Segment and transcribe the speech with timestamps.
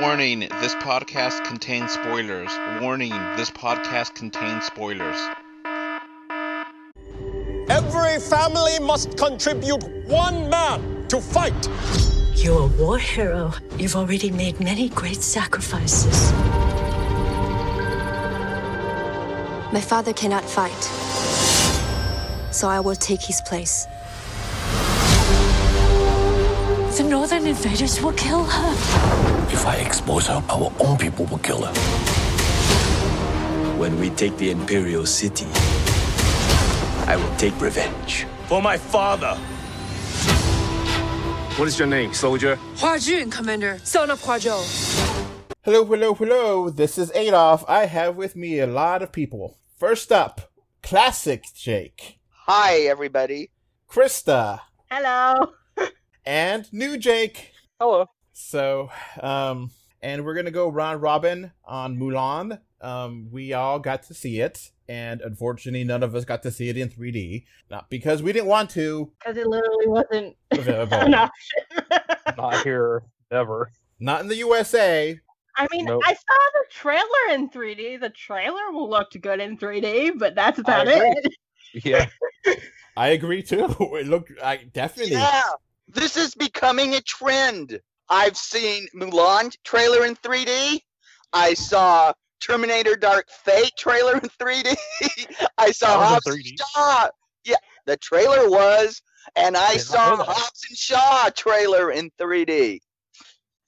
[0.00, 2.50] Warning, this podcast contains spoilers.
[2.80, 5.18] Warning, this podcast contains spoilers.
[7.68, 11.68] Every family must contribute one man to fight.
[12.36, 13.52] You're a war hero.
[13.76, 16.30] You've already made many great sacrifices.
[19.72, 20.84] My father cannot fight,
[22.54, 23.88] so I will take his place.
[26.98, 28.72] The northern invaders will kill her.
[29.52, 31.72] If I expose her, our own people will kill her.
[33.78, 35.46] When we take the Imperial City,
[37.06, 38.26] I will take revenge.
[38.48, 39.36] For my father.
[41.56, 42.56] What is your name, soldier?
[42.78, 44.58] Hua Jun, Commander, son of Hua Zhou.
[45.62, 46.68] Hello, hello, hello.
[46.68, 47.64] This is Adolf.
[47.68, 49.56] I have with me a lot of people.
[49.76, 50.50] First up,
[50.82, 52.18] Classic Jake.
[52.48, 53.52] Hi, everybody.
[53.88, 54.62] Krista.
[54.90, 55.52] Hello.
[56.28, 57.52] And new Jake.
[57.80, 58.04] Hello.
[58.34, 58.90] So,
[59.22, 59.70] um,
[60.02, 62.60] and we're gonna go round robin on Mulan.
[62.82, 66.68] Um, we all got to see it, and unfortunately, none of us got to see
[66.68, 67.44] it in 3D.
[67.70, 70.98] Not because we didn't want to, because it literally wasn't available.
[70.98, 71.62] an option.
[72.36, 73.72] Not here, ever.
[73.98, 75.18] Not in the USA.
[75.56, 76.02] I mean, Nope.
[76.04, 78.00] I saw the trailer in 3D.
[78.00, 81.34] The trailer looked good in 3D, but that's about it.
[81.72, 82.06] Yeah.
[82.96, 83.74] I agree too.
[83.96, 85.14] It looked, I definitely.
[85.14, 85.42] Yeah,
[85.88, 87.80] this is becoming a trend.
[88.08, 90.80] I've seen Mulan trailer in 3D.
[91.32, 94.76] I saw Terminator Dark Fate trailer in 3D.
[95.58, 96.60] I saw Hobbs and 3D?
[96.74, 97.08] Shaw.
[97.44, 99.02] Yeah, the trailer was,
[99.36, 100.16] and I not saw.
[100.16, 102.80] Hobbs and Shaw trailer in 3D.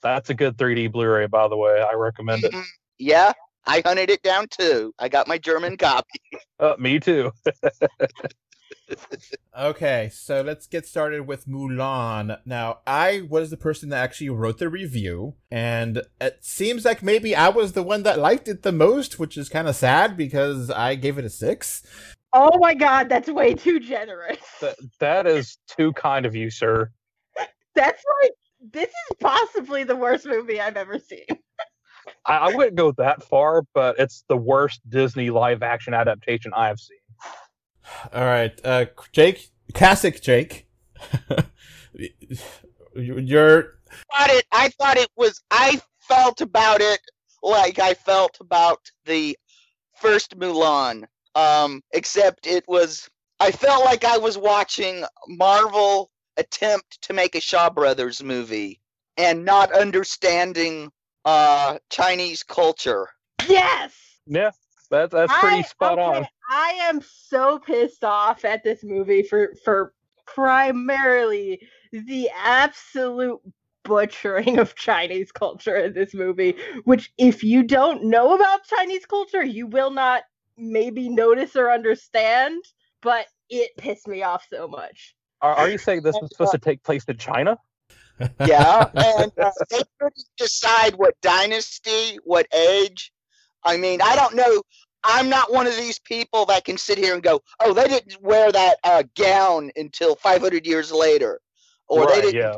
[0.02, 1.80] That's a good 3D Blu-ray, by the way.
[1.80, 2.52] I recommend it.
[2.52, 2.64] Mhm.
[2.98, 3.32] Yeah,
[3.66, 4.94] I hunted it down too.
[4.98, 6.20] I got my German copy.
[6.58, 7.30] Uh, me too.
[9.58, 12.38] Okay, so let's get started with Mulan.
[12.46, 17.34] Now, I was the person that actually wrote the review, and it seems like maybe
[17.34, 20.70] I was the one that liked it the most, which is kind of sad because
[20.70, 21.82] I gave it a six.
[22.32, 24.38] Oh my god, that's way too generous.
[24.60, 26.90] That, that is too kind of you, sir.
[27.74, 28.32] That's like
[28.72, 31.26] this is possibly the worst movie I've ever seen.
[32.26, 36.78] I, I wouldn't go that far, but it's the worst Disney live-action adaptation I have
[36.78, 36.98] seen.
[38.12, 40.66] All right, uh, Jake, classic Jake.
[42.94, 43.78] You're
[44.12, 47.00] thought it I thought it was I felt about it
[47.42, 49.36] like I felt about the
[49.96, 51.04] first Mulan.
[51.34, 53.08] Um except it was
[53.38, 58.80] I felt like I was watching Marvel attempt to make a Shaw Brothers movie
[59.16, 60.90] and not understanding
[61.24, 63.08] uh Chinese culture.
[63.48, 63.92] Yes.
[64.26, 64.50] Yeah,
[64.90, 66.26] that's that's pretty I- spot okay, on.
[66.50, 69.94] I am so pissed off at this movie for for
[70.26, 71.60] primarily
[71.92, 73.40] the absolute
[73.84, 79.44] butchering of Chinese culture in this movie, which if you don't know about Chinese culture,
[79.44, 80.24] you will not
[80.58, 82.62] maybe notice or understand,
[83.00, 85.14] but it pissed me off so much.
[85.40, 87.56] Are, are you saying this was supposed to take place in China?
[88.46, 93.12] Yeah, and uh, they couldn't decide what dynasty, what age.
[93.64, 94.62] I mean, I don't know.
[95.04, 98.20] I'm not one of these people that can sit here and go, "Oh, they didn't
[98.20, 101.40] wear that uh, gown until 500 years later,"
[101.88, 102.34] or they didn't.
[102.34, 102.56] yeah.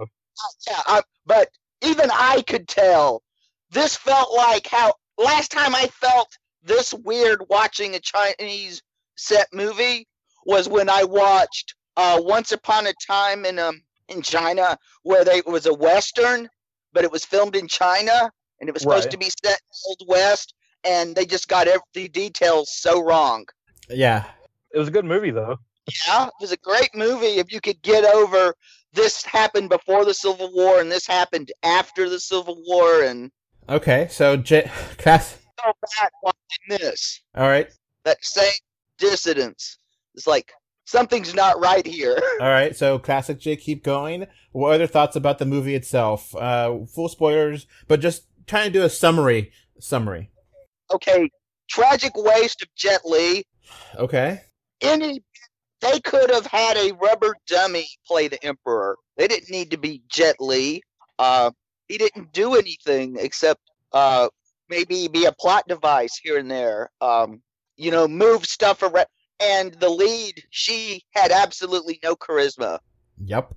[0.69, 1.49] yeah I, but
[1.83, 3.23] even I could tell.
[3.71, 8.83] This felt like how last time I felt this weird watching a Chinese
[9.17, 10.07] set movie
[10.45, 15.39] was when I watched uh, Once Upon a Time in um in China, where they
[15.39, 16.49] it was a western,
[16.93, 18.31] but it was filmed in China
[18.61, 19.11] and it was supposed Right.
[19.13, 23.03] to be set in the Old West, and they just got every the details so
[23.03, 23.45] wrong.
[23.89, 24.25] yeah.
[24.75, 25.59] It was a good movie though.
[26.07, 28.55] Yeah, it was a great movie if you could get over
[28.95, 33.31] this happened before the Civil War and this happened after the Civil War and
[33.69, 35.39] Okay, so J- class.
[35.65, 36.39] go back watching
[36.69, 37.21] this.
[37.37, 37.69] All right,
[38.05, 38.53] That same
[38.99, 39.79] dissidence.
[40.15, 40.53] It's like
[40.85, 42.17] something's not right here.
[42.41, 42.75] all right.
[42.77, 44.27] So classic Jake, keep going.
[44.53, 46.35] What other thoughts about the movie itself?
[46.35, 49.53] Uh, full spoilers, but just trying to do a summary.
[49.79, 50.31] Summary.
[50.93, 51.31] Okay,
[51.69, 53.45] tragic waste of Jet Li.
[53.97, 54.41] Okay.
[54.81, 55.23] Any
[55.81, 58.97] they could have had a rubber dummy play the Emperor.
[59.17, 60.83] They didn't need to be Jet Li.
[61.19, 61.51] Uh,
[61.89, 63.61] he didn't do anything except
[63.93, 64.29] uh,
[64.69, 66.91] maybe be a plot device here and there.
[67.01, 67.43] Um,
[67.77, 69.07] you know, move stuff around.
[69.41, 72.79] And the lead, she had absolutely no charisma.
[73.25, 73.55] Yep.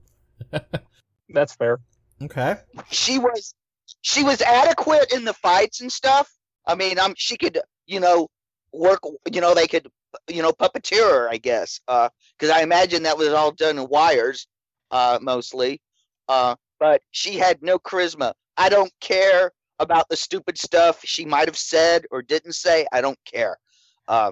[1.29, 1.79] That's fair.
[2.21, 2.55] Okay.
[2.89, 3.53] she was
[4.01, 6.31] she was adequate in the fights and stuff.
[6.67, 8.27] I mean, um, she could, you know,
[8.73, 8.99] work.
[9.31, 9.87] You know, they could,
[10.27, 11.29] you know, puppeteer her.
[11.29, 14.47] I guess, because I imagine that was all done in wires,
[14.91, 15.81] uh, mostly.
[16.27, 18.33] Uh, but she had no charisma.
[18.57, 22.87] I don't care about the stupid stuff she might have said or didn't say.
[22.91, 23.57] I don't care.
[24.07, 24.31] Uh,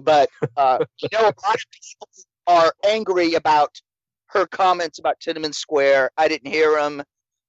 [0.00, 2.08] but uh, you know, a lot of people
[2.46, 3.80] are angry about
[4.26, 6.10] her comments about Tiananmen Square.
[6.16, 7.02] I didn't hear them.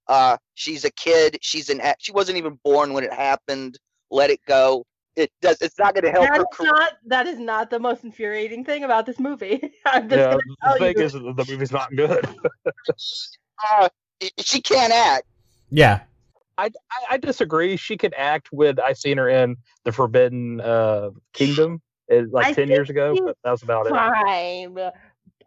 [0.07, 1.37] Uh, she's a kid.
[1.41, 1.81] She's an.
[1.99, 3.79] She wasn't even born when it happened.
[4.13, 4.85] Let it go.
[5.15, 5.61] It does.
[5.61, 6.37] It's not going to help her.
[6.37, 6.71] That's career.
[6.71, 9.73] not that is not the most infuriating thing about this movie.
[9.85, 10.41] I'm just Yeah, gonna
[10.73, 11.03] the thing you.
[11.03, 12.27] is, the movie's not good.
[13.71, 13.87] Uh,
[14.39, 15.23] she can't act.
[15.69, 16.01] Yeah.
[16.57, 17.77] I, I, I disagree.
[17.77, 18.79] She could act with.
[18.79, 19.55] I seen her in
[19.85, 21.81] the Forbidden uh, Kingdom
[22.11, 23.93] uh, like I ten years ago, but that was about it.
[23.93, 24.77] fine.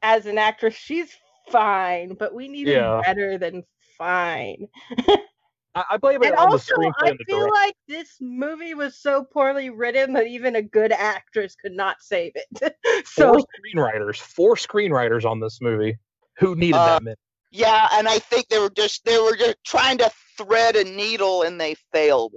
[0.03, 1.15] As an actress, she's
[1.51, 3.03] fine, but we need Yeah.
[3.05, 3.65] better than
[3.99, 4.69] fine.
[5.77, 7.55] I, I blame it And on the also, screenplay I and the feel direction.
[7.55, 12.33] like this movie was so poorly written that even a good actress could not save
[12.35, 12.75] it.
[13.07, 13.45] so Four
[13.75, 15.99] screenwriters, four screenwriters on this movie.
[16.39, 17.17] Who needed Uh, that many?
[17.53, 21.43] Yeah, and I think they were just they were just trying to thread a needle
[21.43, 22.35] and they failed.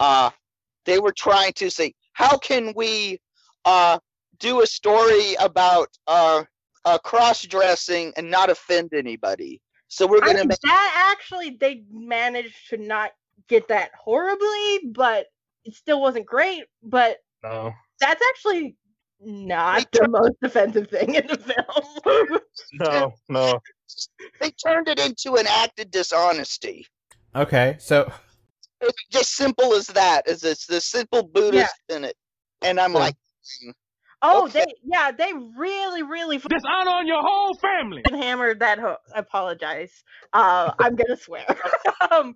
[0.00, 0.30] Uh
[0.84, 3.20] they were trying to say how can we
[3.64, 3.98] uh
[4.38, 6.44] do a story about uh,
[6.84, 9.60] uh cross dressing and not offend anybody.
[9.90, 13.10] So we're gonna mean, make that actually they managed to not
[13.48, 15.26] get that horribly, but
[15.64, 16.62] it still wasn't great.
[16.80, 18.76] But No, that's actually
[19.20, 22.40] not the most offensive thing in the film.
[22.74, 23.58] no, no.
[24.40, 26.86] they turned it into an act of dishonesty.
[27.34, 27.76] Okay.
[27.80, 28.12] So
[28.80, 30.28] It's just simple as that.
[30.28, 32.14] Is it's the simple Buddhist in it.
[32.62, 33.16] And I'm like
[33.64, 33.72] mm.
[34.22, 38.02] Oh, they yeah, they really, really dishonor on your whole family.
[38.04, 38.78] And hammered that.
[38.78, 40.04] Ho- I apologize.
[40.32, 41.46] Uh, I'm gonna swear.
[42.10, 42.34] um,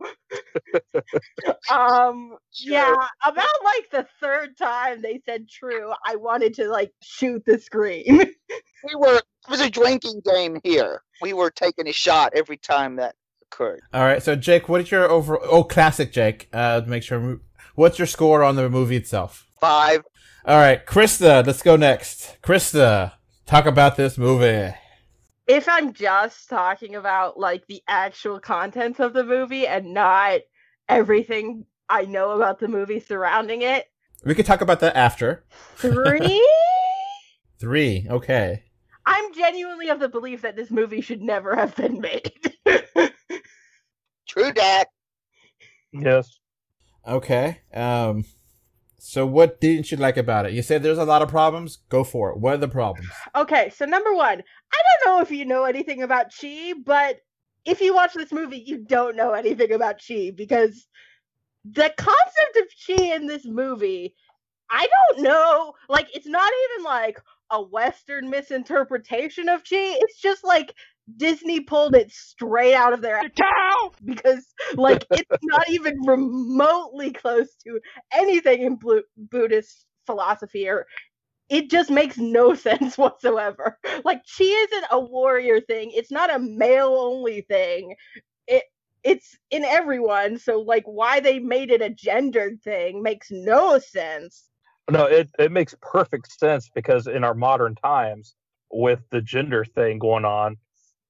[1.71, 2.95] um, yeah,
[3.25, 8.05] about like the third time they said true, I wanted to like shoot the screen.
[8.49, 11.03] we were it was a drinking game here.
[11.21, 13.81] We were taking a shot every time that occurred.
[13.93, 14.23] all right.
[14.23, 15.39] So Jake, what is your over?
[15.43, 16.49] Oh, classic Jake.
[16.53, 17.41] Uh, make sure.
[17.75, 19.49] What's your score on the movie itself?
[19.61, 20.03] Five.
[20.47, 21.45] All right, Krista.
[21.47, 22.37] Let's go next.
[22.43, 23.13] Krista,
[23.47, 24.75] talk about this movie.
[25.47, 30.41] if I'm just talking about like the actual contents of the movie and not
[30.89, 33.87] everything I know about the movie surrounding it,
[34.25, 35.45] We could talk about that after.
[35.77, 36.47] three.
[37.61, 38.07] Three.
[38.11, 38.63] Okay.
[39.07, 42.33] I'm genuinely of the belief that this movie should never have been made.
[44.29, 44.89] True dat.
[45.93, 46.39] Yes.
[47.07, 47.61] Okay.
[47.73, 48.25] Um.
[49.07, 50.55] So what didn't you like about it?
[50.55, 51.77] You said there's a lot of problems.
[51.91, 52.39] Go for it.
[52.39, 53.11] What are the problems?
[53.37, 54.43] okay, so number one,
[54.73, 57.21] I don't know if you know anything about Chi, but
[57.67, 60.87] if you watch this movie, you don't know anything about Chi because
[61.67, 64.15] the concept of Chi in this movie,
[64.71, 65.75] I don't know.
[65.91, 67.21] Like, it's not even like
[67.51, 69.77] a Western misinterpretation of Chi.
[70.01, 70.75] It's just like
[71.17, 77.55] Disney pulled it straight out of their cow because, like, it's not even remotely close
[77.67, 77.81] to
[78.13, 80.87] anything in Blu- Buddhist philosophy or
[81.49, 83.79] it just makes no sense whatsoever.
[84.05, 85.91] Like chi isn't a warrior thing.
[85.95, 87.95] It's not a male only thing.
[88.47, 88.65] It
[89.03, 90.39] it's in everyone.
[90.39, 94.49] So like why they made it a gendered thing makes no sense.
[94.91, 98.35] No, it, it makes perfect sense because in our modern times,
[98.71, 100.57] with the gender thing going on,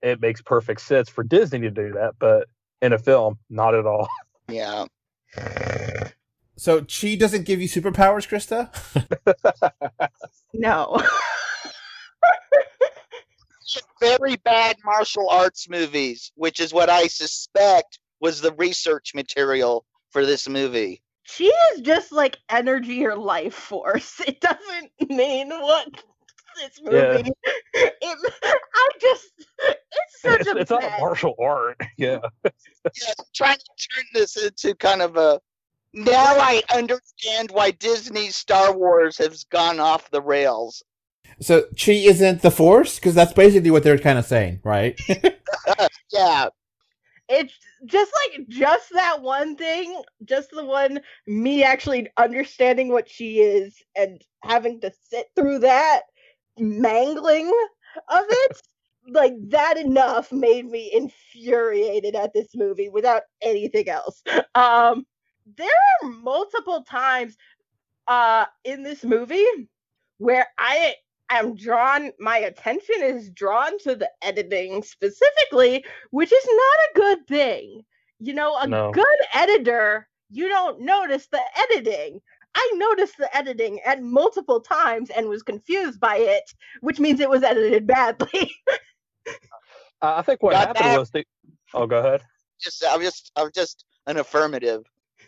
[0.05, 2.47] it makes perfect sense for Disney to do that, but
[2.83, 4.09] in a film, not at all.
[4.47, 4.85] Yeah.
[6.57, 8.69] So Chi doesn't give you superpowers, Krista?
[10.53, 11.03] No.
[14.01, 20.27] Very bad martial arts movies, which is what I suspect was the research material for
[20.27, 21.01] this movie.
[21.27, 24.21] Chi is just like energy or life force.
[24.27, 25.89] It doesn't mean what
[26.57, 27.23] this Yeah.
[27.77, 28.33] It,
[28.75, 31.81] I just it's such It's, a it's not a martial art.
[31.97, 32.21] Yeah.
[32.45, 35.41] Yeah, trying to turn this into kind of a.
[35.93, 40.83] Now I understand why Disney's Star Wars has gone off the rails.
[41.41, 45.01] So Chi isn't the Force, because that's basically what they're kind of saying, right?
[46.13, 46.49] Yeah,
[47.29, 47.55] it's
[47.87, 53.77] just like just that one thing, just the one me actually understanding what she is
[53.97, 56.03] and having to sit through that
[56.59, 57.49] mangling
[58.09, 58.63] of it,
[59.09, 64.23] like that enough made me infuriated at this movie without anything else.
[64.55, 65.07] Um
[65.57, 65.69] there
[66.03, 67.37] are multiple times
[68.09, 69.47] uh in this movie
[70.19, 70.95] where I
[71.31, 76.57] am drawn my attention is drawn to the editing specifically which is not
[76.91, 77.83] a good thing.
[78.21, 78.93] You know, a No.
[78.93, 82.21] good editor, you don't notice the editing.
[82.55, 86.45] I noticed the editing at multiple times and was confused by it,
[86.81, 88.51] which means it was edited badly.
[90.03, 90.99] I I think what Got happened that.
[90.99, 91.25] was the.
[91.73, 92.23] Oh, go ahead.
[92.61, 94.85] just I'm just I'm just an affirmative.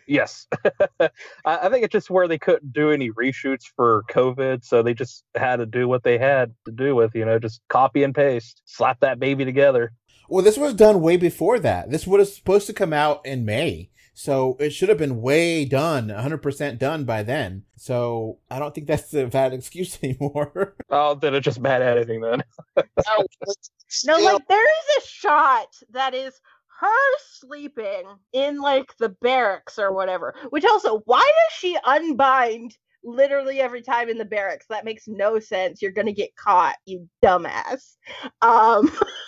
[0.09, 0.47] Yes,
[1.01, 1.09] I,
[1.45, 5.25] I think it's just where they couldn't do any reshoots for COVID, so they just
[5.35, 8.61] had to do what they had to do with, you know, just copy and paste,
[8.63, 9.91] slap that baby together.
[10.29, 11.91] Well, this was done way before that.
[11.91, 13.89] This was supposed to come out in May.
[14.19, 17.61] So it should have been way done, 100% done by then.
[17.75, 20.75] So I don't think that's a valid excuse anymore.
[20.89, 22.43] oh, then it's just bad editing then.
[22.77, 26.41] no, like there is a shot that is
[26.79, 30.33] her sleeping in like the barracks or whatever.
[30.49, 34.65] Which also, why does she unbind literally every time in the barracks?
[34.67, 35.79] That makes no sense.
[35.79, 37.97] You're gonna get caught, you dumbass.
[38.41, 38.91] Um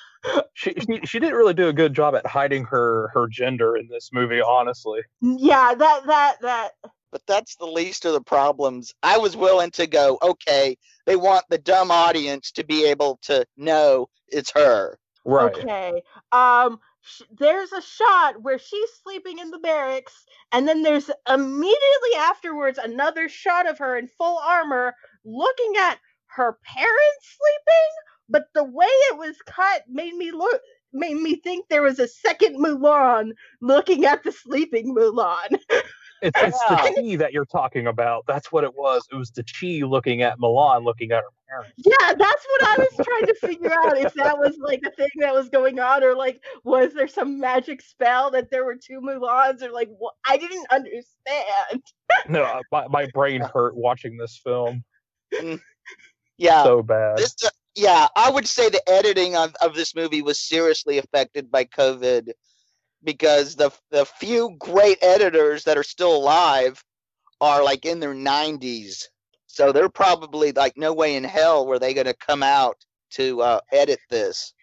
[0.53, 3.88] she, she she didn't really do a good job at hiding her her gender in
[3.88, 5.01] this movie, honestly.
[5.21, 6.71] Yeah, that that that
[7.11, 8.93] but that's the least of the problems.
[9.01, 13.45] I was willing to go, okay, they want the dumb audience to be able to
[13.57, 14.97] know it's her.
[15.25, 15.55] Right.
[15.55, 16.03] Okay.
[16.31, 22.15] Um sh- there's a shot where she's sleeping in the barracks and then there's immediately
[22.17, 24.93] afterwards another shot of her in full armor
[25.25, 25.97] looking at
[26.27, 27.91] her parents sleeping
[28.29, 30.62] but the way it was cut made me look
[30.93, 33.31] made me think there was a second Mulan
[33.62, 35.59] looking at the sleeping Mulan.
[36.21, 38.25] It's, it's the chi that you're talking about.
[38.27, 39.07] That's what it was.
[39.12, 41.74] It was the chi looking at Mulan, looking at her parents.
[41.77, 45.09] Yeah, that's what I was trying to figure out if that was like a thing
[45.19, 49.00] that was going on, or like was there some magic spell that there were two
[49.00, 50.15] Mulans, or like what?
[50.25, 51.83] I didn't understand.
[52.27, 54.83] no, my, my brain hurt watching this film.
[55.33, 55.62] Mm.
[56.38, 57.17] Yeah, so bad.
[57.17, 61.50] This, uh, yeah, I would say the editing of, of this movie was seriously affected
[61.50, 62.31] by COVID
[63.03, 66.83] because the the few great editors that are still alive
[67.39, 69.05] are like in their 90s.
[69.48, 72.75] So they're probably like no way in hell were they going to come out
[73.12, 74.53] to uh, edit this.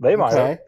[0.00, 0.32] They might.
[0.32, 0.58] Okay.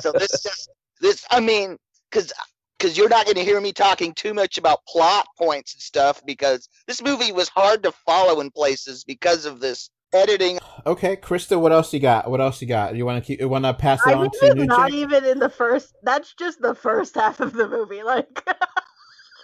[0.00, 0.68] so this just
[1.00, 1.78] this I mean
[2.10, 2.32] cuz
[2.80, 6.20] cuz you're not going to hear me talking too much about plot points and stuff
[6.26, 10.58] because this movie was hard to follow in places because of this editing.
[10.86, 12.30] Okay, Krista, what else you got?
[12.30, 12.96] What else you got?
[12.96, 13.40] You want to keep?
[13.40, 15.48] You want to pass it I on mean, to it's New not even in the
[15.48, 15.94] first.
[16.02, 18.02] That's just the first half of the movie.
[18.02, 18.44] Like,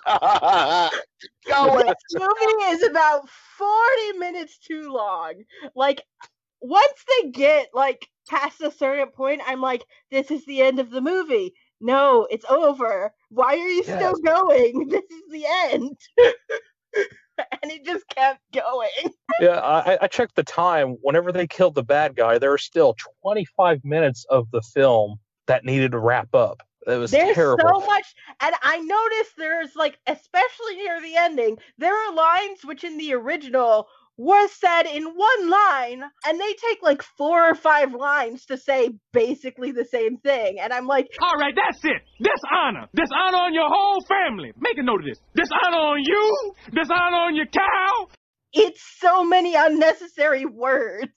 [1.48, 5.34] Go this movie is about forty minutes too long.
[5.74, 6.02] Like,
[6.60, 10.90] once they get like past a certain point, I'm like, this is the end of
[10.90, 11.54] the movie.
[11.80, 13.12] No, it's over.
[13.30, 14.88] Why are you still going?
[14.90, 15.96] This is the end.
[17.62, 18.88] and it just kept going.
[19.40, 20.96] Yeah, I, I checked the time.
[21.02, 25.16] Whenever they killed the bad guy, there were still 25 minutes of the film
[25.46, 26.62] that needed to wrap up.
[26.86, 27.80] It was There's terrible.
[27.80, 32.82] so much, and I noticed there's like, especially near the ending, there are lines which
[32.82, 37.94] in the original was said in one line, and they take like four or five
[37.94, 40.58] lines to say basically the same thing.
[40.60, 42.02] And I'm like, All right, that's it.
[42.20, 42.88] Dishonor.
[42.94, 44.52] Dishonor on your whole family.
[44.58, 45.20] Make a note of this.
[45.34, 46.54] Dishonor on you.
[46.74, 48.08] Dishonor on your cow.
[48.52, 51.12] it's so many unnecessary words.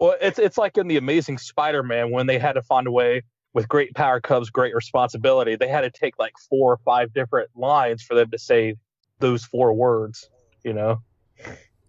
[0.00, 3.22] Well, it's it's like in the Amazing Spider-Man when they had to find a way
[3.54, 5.56] with great power comes great responsibility.
[5.56, 8.74] They had to take like four or five different lines for them to say
[9.20, 10.28] those four words.
[10.64, 10.98] You know.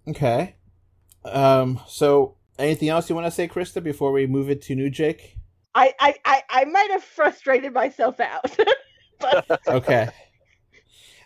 [0.08, 0.56] Okay.
[1.26, 1.80] Um.
[1.88, 5.38] So, anything else you want to say, Krista, before we move it to New Jake?
[5.76, 8.58] I, I, I, I might have frustrated myself out.
[9.20, 10.08] but Okay.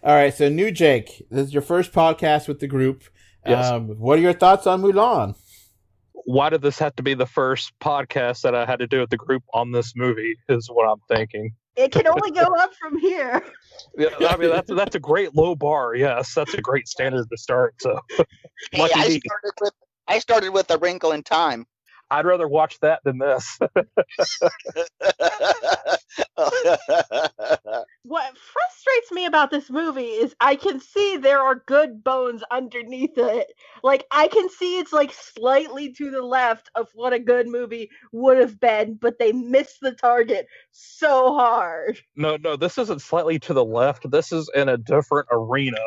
[0.03, 0.33] All right.
[0.33, 3.03] So, New Jake, this is your first podcast with the group.
[3.45, 3.65] Yes.
[3.65, 3.89] Um.
[3.99, 5.35] What are your thoughts on Mulan?
[6.25, 9.09] Why did this have to be the first podcast that I had to do with
[9.09, 10.35] the group on this movie?
[10.49, 11.53] Is what I'm thinking.
[11.75, 13.41] It can only go up from here.
[13.97, 15.95] Yeah, I mean that's that's a great low bar.
[15.95, 17.75] Yes, that's a great standard to start.
[17.81, 17.99] So,
[18.71, 19.73] Hey, lucky I started with
[20.07, 21.65] I started with a wrinkle in time.
[22.11, 23.57] I'd rather watch that than this.
[28.03, 33.17] What frustrates me about this movie is I can see there are good bones underneath
[33.17, 33.47] it.
[33.83, 37.89] Like I can see it's like slightly to the left of what a good movie
[38.11, 41.99] would have been, but they missed the target so hard.
[42.15, 44.09] no, no, this isn't slightly to the left.
[44.09, 45.81] This is in a different arena.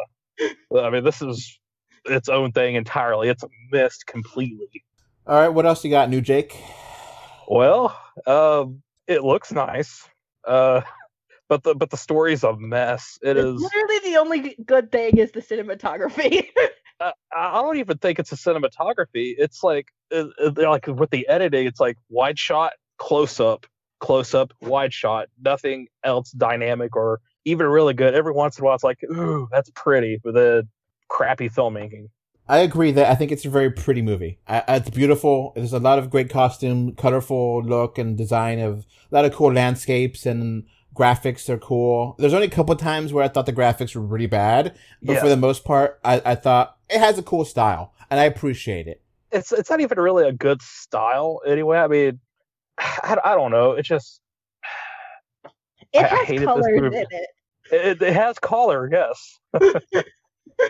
[0.75, 1.59] I mean, this is
[2.07, 3.29] its own thing entirely.
[3.29, 4.85] It's missed completely.
[5.27, 5.49] All right.
[5.49, 6.57] What else you got, New Jake?
[7.49, 10.09] Well, um, it looks nice,
[10.47, 10.83] uh,
[11.49, 13.19] but the but the story's a mess.
[13.23, 13.63] It It's is.
[13.63, 16.49] literally the only good thing is the cinematography.
[17.01, 19.35] uh, I don't even think it's a cinematography.
[19.39, 23.67] It's like uh, uh, they're like with the editing, it's like wide shot, close up,
[24.01, 25.29] close up, wide shot.
[25.43, 28.15] Nothing else dynamic or even really good.
[28.15, 30.67] Every once in a while, it's like, ooh, that's pretty, with the
[31.09, 32.09] crappy filmmaking.
[32.49, 34.39] I agree that I think it's a very pretty movie.
[34.47, 35.53] I, it's beautiful.
[35.55, 39.53] There's a lot of great costume, colorful look and design of a lot of cool
[39.53, 42.17] landscapes and graphics are cool.
[42.19, 45.21] There's only a couple times where I thought the graphics were really bad, but Yeah.
[45.21, 48.87] for the most part, I, I thought it has a cool style, and I appreciate
[48.89, 49.01] it.
[49.33, 51.79] It's it's not even really a good style anyway.
[51.79, 52.21] I mean,
[52.79, 53.73] I, I don't know.
[53.73, 54.21] It's just
[55.93, 56.97] It I- I has hated this colors in movie.
[56.99, 57.29] it.
[57.73, 59.39] it, it has color, yes.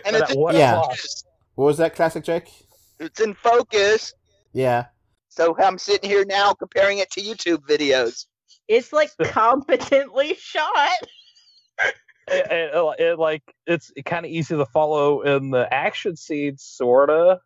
[0.05, 0.81] And That it's one in Yeah.
[0.81, 1.23] focus.
[1.55, 2.51] What was that classic, Jake?
[2.99, 4.13] It's in focus.
[4.53, 4.85] Yeah.
[5.29, 8.25] So I'm sitting here now comparing it to YouTube videos.
[8.67, 10.97] It's like competently shot.
[12.27, 17.39] it, it- it, like it's kind of easy to follow in the action scenes, sorta,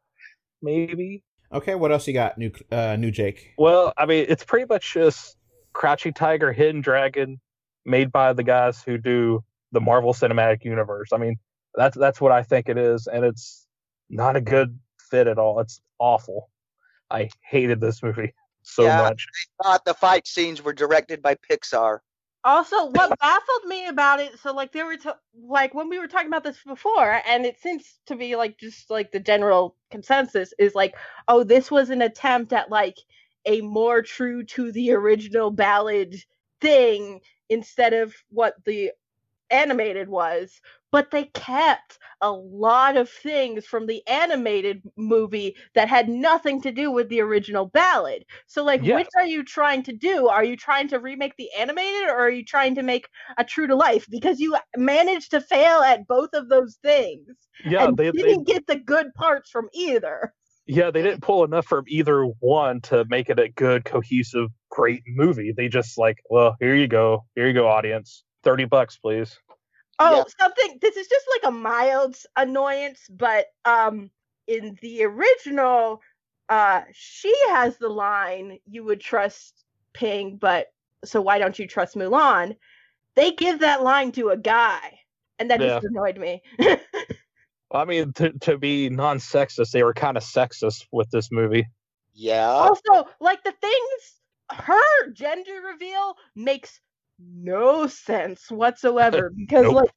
[0.62, 1.24] maybe.
[1.52, 3.54] Okay, what else you got, new uh, new Jake?
[3.58, 5.36] Well, I mean, it's pretty much just
[5.74, 7.40] Crouching Tiger, Hidden Dragon,
[7.86, 11.10] made by the guys who do the Marvel Cinematic Universe.
[11.12, 11.38] I mean,
[11.74, 13.66] that's that's what I think it is, and it's
[14.10, 14.78] not a good
[15.10, 15.60] fit at all.
[15.60, 16.50] It's awful.
[17.10, 18.98] I hated this movie so Yeah.
[18.98, 19.26] much.
[19.60, 22.00] I thought the fight scenes were directed by Pixar.
[22.44, 26.08] Also, what baffled me about it, so like they were t- like when we were
[26.08, 30.54] talking about this before, and it seems to be like just like the general consensus
[30.58, 30.96] is like,
[31.28, 32.98] oh, this was an attempt at like
[33.46, 36.16] a more true to the original ballad
[36.62, 38.92] thing instead of what the
[39.52, 40.60] animated was.
[40.92, 46.72] But they kept a lot of things from the animated movie that had nothing to
[46.72, 48.26] do with the original ballad.
[48.48, 50.28] So, like, which are you trying to do?
[50.28, 53.68] Are you trying to remake the animated or are you trying to make a true
[53.68, 54.06] to life?
[54.10, 57.28] Because you managed to fail at both of those things
[57.64, 60.34] Yeah, and they, they didn't get the good parts from either.
[60.66, 65.04] yeah they didn't pull enough from either one to make it a good, cohesive, great
[65.08, 65.52] movie.
[65.56, 69.38] They just like, well, here you go, here you go, audience, thirty bucks, please.
[70.00, 70.78] Oh, something.
[70.82, 74.10] This is just like a mild annoyance, but um,
[74.48, 76.02] in the original,
[76.48, 80.68] uh, she has the line, "You would trust Ping, but
[81.04, 82.56] so why don't you trust Mulan?"
[83.16, 85.00] They give that line to a guy,
[85.38, 85.80] and that Yeah.
[85.80, 86.42] just annoyed me.
[87.72, 91.68] I mean, to, to be non-sexist, they were kind of sexist with this movie.
[92.14, 92.50] Yeah.
[92.50, 94.22] also, like the things,
[94.52, 96.80] her gender reveal makes
[97.20, 99.76] no sense whatsoever because Nope.
[99.76, 99.92] like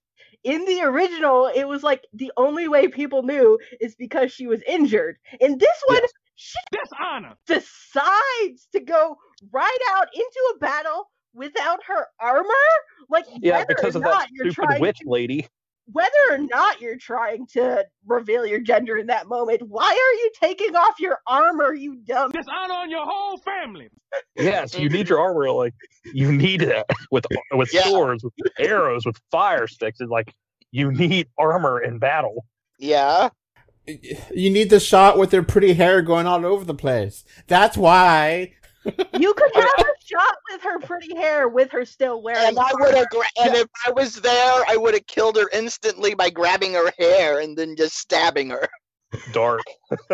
[0.44, 4.62] in the original it was like the only way people knew is because she was
[4.66, 6.02] injured in this one
[6.34, 7.36] she Dishonor.
[7.46, 9.16] decides to go
[9.52, 12.48] right out into a battle without her armor
[13.08, 15.46] like Yeah, because or of not that stupid witch to, lady.
[15.92, 20.30] Whether or not you're trying to reveal your gender in that moment why are you
[20.40, 23.88] taking off your armor you dumb Dishonor on your whole family.
[24.36, 25.50] Yes, you need your armor.
[25.50, 25.74] Like
[26.12, 27.84] you need it with with Yeah.
[27.84, 30.00] swords, with arrows, with fire sticks.
[30.00, 30.32] It's like
[30.70, 32.44] you need armor in battle.
[32.78, 33.30] Yeah.
[33.86, 37.24] You need the shot with their pretty hair going all over the place.
[37.46, 38.52] That's why.
[38.84, 42.48] You could have a shot with her pretty hair with her still wearing.
[42.48, 45.48] And I would have, gra- and if I was there, I would have killed her
[45.52, 48.68] instantly by grabbing her hair and then just stabbing her.
[49.32, 49.60] Dark.
[49.90, 50.08] but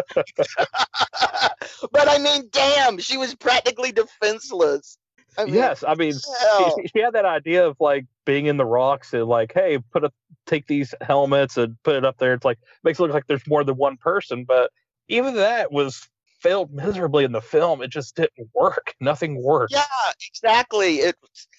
[1.94, 4.98] I mean, damn, she was practically defenseless.
[5.36, 8.66] I mean, yes, I mean she, she had that idea of like being in the
[8.66, 10.10] rocks and like, hey, put a
[10.46, 12.34] take these helmets and put it up there.
[12.34, 14.72] It's like makes it look like there's more than one person, but
[15.06, 16.08] even that was
[16.40, 17.82] failed miserably in the film.
[17.82, 18.94] It just didn't work.
[19.00, 19.72] Nothing worked.
[19.72, 19.84] Yeah,
[20.30, 20.96] exactly.
[20.96, 21.16] It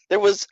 [0.10, 0.48] there was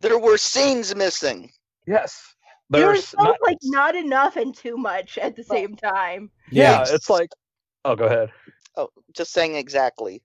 [0.00, 1.50] there were scenes missing.
[1.86, 2.22] Yes.
[2.70, 6.30] There was There's both not, like not enough and too much at the same time.
[6.50, 6.92] yeah, Yes.
[6.92, 7.30] it's like
[7.84, 8.30] oh go ahead.
[8.76, 10.22] Oh, just saying exactly.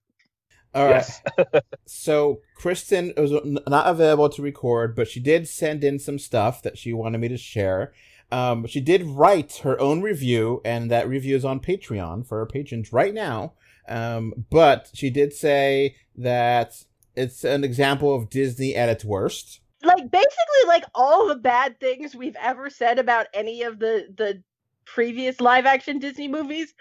[0.73, 0.95] All right.
[0.95, 1.21] Yes.
[1.85, 3.31] So Kristen was
[3.67, 7.27] not available to record, but she did send in some stuff that she wanted me
[7.29, 7.93] to share.
[8.31, 12.45] Um, she did write her own review, and that review is on Patreon for our
[12.45, 13.53] patrons right now.
[13.87, 16.83] Um, but she did say that
[17.15, 19.61] it's an example of Disney at its worst.
[19.83, 24.43] Like basically like all the bad things we've ever said about any of the the
[24.85, 26.73] previous live action Disney movies,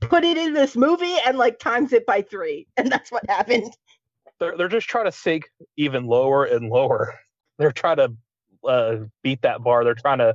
[0.00, 2.66] put it in this movie and like times it by three.
[2.76, 3.72] And that's what happened.
[4.40, 5.44] they're they're just trying to sink
[5.76, 7.14] even lower and lower.
[7.58, 8.12] They're trying to
[8.66, 9.84] uh, beat that bar.
[9.84, 10.34] They're trying to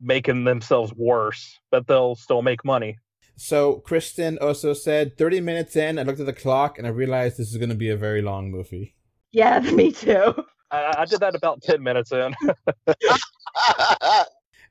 [0.00, 2.98] making themselves worse, but they'll still make money.
[3.36, 7.36] So Kristen also said, 30 minutes in, I looked at the clock and I realized
[7.36, 8.96] this is going to be a very long movie.
[9.32, 10.34] Yeah, me too.
[10.70, 12.34] I, I did that about ten minutes in.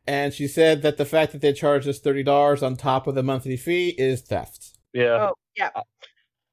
[0.10, 3.24] And she said that the fact that they charged us $30 on top of the
[3.24, 4.78] monthly fee is theft.
[4.94, 5.70] yeah, Oh yeah.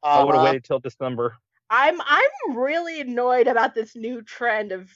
[0.02, 0.44] I would have Uh-huh.
[0.46, 1.36] waited till December.
[1.70, 4.90] I'm I'm really annoyed about this new trend of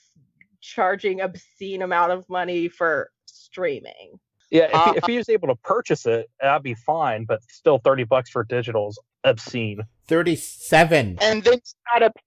[0.60, 3.10] charging obscene amount of money for
[3.50, 4.18] streaming.
[4.50, 7.24] Yeah, if, Uh, he, if he was able to purchase it, that'd be fine.
[7.26, 9.80] But still, thirty bucks for digital is obscene.
[10.06, 11.18] 37.
[11.20, 11.60] and then you
[11.92, 12.22] gotta pay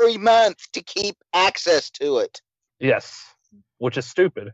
[0.00, 2.40] every month to keep access to it.
[2.80, 3.22] Yes,
[3.78, 4.52] which is stupid.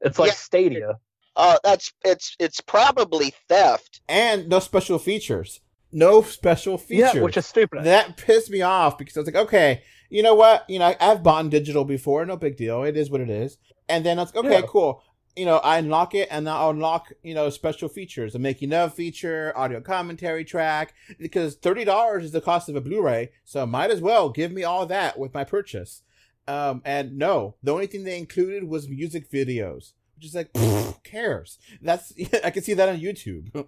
[0.00, 0.34] It's like Yeah.
[0.34, 0.94] Stadia.
[1.36, 4.00] Uh, that's it's it's probably theft.
[4.08, 5.60] And no special features.
[5.92, 7.14] No special features.
[7.14, 7.84] Yeah, which is stupid.
[7.84, 10.68] That pissed me off because I was like, okay, you know what?
[10.68, 12.82] You know, I've bought digital before, no big deal.
[12.82, 13.56] It is what it is.
[13.88, 14.66] And then I was like, okay, Yeah.
[14.66, 15.02] cool.
[15.36, 18.94] You know, I unlock it and I'll unlock, you know, special features, a making of
[18.94, 23.30] feature, audio commentary track, because $30 is the cost of a Blu-ray.
[23.44, 26.02] So might as well give me all that with my purchase.
[26.48, 30.94] Um, and no, the only thing they included was music videos, which is like, who
[31.04, 31.58] cares?
[31.82, 32.12] That's,
[32.44, 33.66] I can see that on YouTube,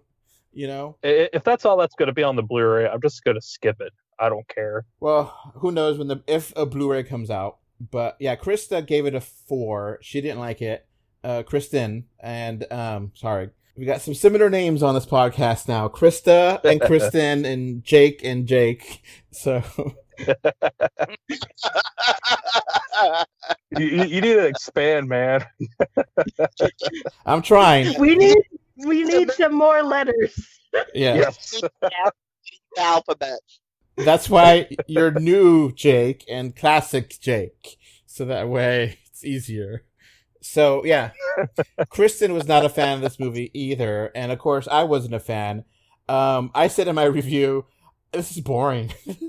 [0.53, 0.97] you know?
[1.03, 3.81] If that's all that's going to be on the Blu-ray, I'm just going to skip
[3.81, 3.93] it.
[4.19, 4.85] I don't care.
[5.01, 7.59] Well, who knows when the if a Blu-ray comes out?
[7.81, 9.99] But yeah, Krista gave it a four.
[10.03, 10.87] She didn't like it.
[11.25, 16.63] Uh, Kristen and um, sorry, we got some similar names on this podcast now: Krista
[16.65, 19.03] and Kristen and Jake and Jake.
[19.31, 19.63] So
[23.71, 25.45] You, you, you need to expand, man.
[27.27, 27.99] I'm trying.
[28.01, 28.37] We need
[28.77, 30.37] we need some more letters.
[30.95, 31.61] Yeah, Yes.
[32.79, 33.39] Alphabet.
[33.97, 37.77] that's why you're new Jake and classic Jake,
[38.07, 39.85] so that way it's easier.
[40.41, 41.11] So yeah,
[41.91, 45.21] Kristen was not a fan of this movie either, and of course I wasn't a
[45.21, 45.65] fan.
[46.09, 47.67] Um, I said in my review,
[48.13, 48.93] "This is boring."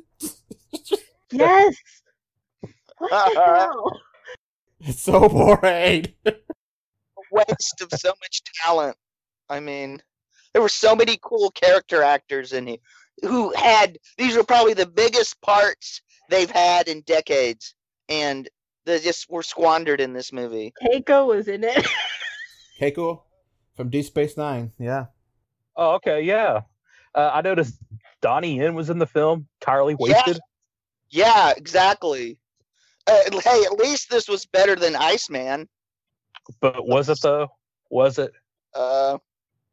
[1.31, 1.75] Yes.
[2.97, 3.91] What the hell?
[4.81, 6.05] it's so boring.
[7.31, 8.97] waste of so much talent.
[9.49, 10.01] I mean,
[10.53, 12.77] there were so many cool character actors in here
[13.21, 17.75] who had these were probably the biggest parts they've had in decades,
[18.07, 18.49] and
[18.89, 20.73] they just were squandered in this movie.
[20.83, 21.87] Keiko was in it.
[22.81, 23.21] Keiko
[23.75, 24.71] from Deep Space Nine.
[24.79, 25.05] Yeah,
[25.75, 26.61] Oh, okay, yeah.
[27.15, 27.79] Uh, I noticed
[28.21, 30.39] Donnie Yen was in the film, entirely wasted.
[31.09, 32.37] Yeah, exactly.
[33.07, 35.67] Uh, hey, at least this was better than Iceman.
[36.59, 37.47] But was it though?
[37.89, 38.31] Was it?
[38.75, 39.17] Uh,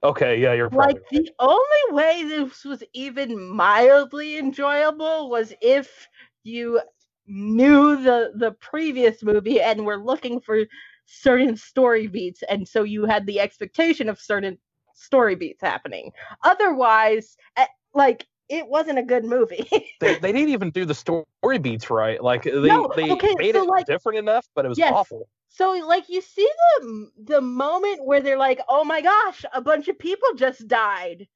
[0.02, 6.06] Okay, yeah, you're probably like the only way this was even mildly enjoyable was if
[6.44, 6.80] you
[7.26, 10.64] knew the the previous movie and were looking for
[11.06, 14.58] certain story beats and so you had the expectation of certain
[14.94, 16.10] story beats happening
[16.44, 19.68] otherwise eh, like it wasn't a good movie
[20.00, 21.24] they, they didn't even do the story
[21.60, 22.22] beats right.
[22.22, 24.92] Like they No, they okay, made so, it like- different enough, but it was Yes.
[24.92, 25.28] awful.
[25.48, 26.48] so like you see
[26.80, 31.26] the the moment where they're like oh my gosh a bunch of people just died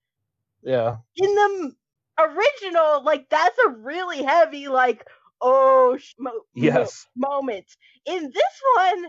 [0.62, 0.96] Yeah.
[1.16, 1.74] in the
[2.18, 5.06] original, like that's a really heavy, like
[5.40, 7.06] oh sh- mo- mo- Yes.
[7.16, 7.66] moment.
[8.06, 9.06] In this one,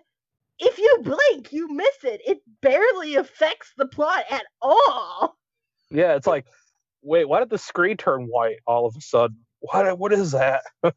[0.59, 2.21] if you blink, you miss it.
[2.25, 5.37] It barely affects the plot at all.
[5.89, 6.45] Yeah, it's like,
[7.01, 9.37] wait, why did the screen turn white all of a sudden?
[9.59, 10.61] What what is that?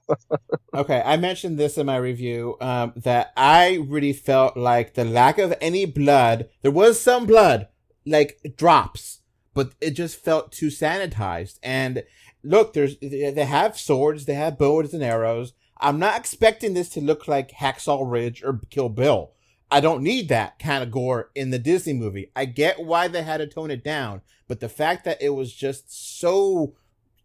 [0.75, 5.39] Okay, I mentioned this in my review um, that I really felt like the lack
[5.39, 6.49] of any blood.
[6.63, 7.69] There was some blood,
[8.05, 9.21] like drops,
[9.55, 11.61] but it just felt too sanitized.
[11.63, 12.03] And
[12.45, 15.53] look, there's they have swords, they have bows and arrows.
[15.81, 19.33] I'm not expecting this to look like Hacksaw Ridge or Kill Bill.
[19.71, 22.31] I don't need that kind of gore in the Disney movie.
[22.37, 25.53] I get why they had to tone it down, but the fact that it was
[25.53, 26.75] just so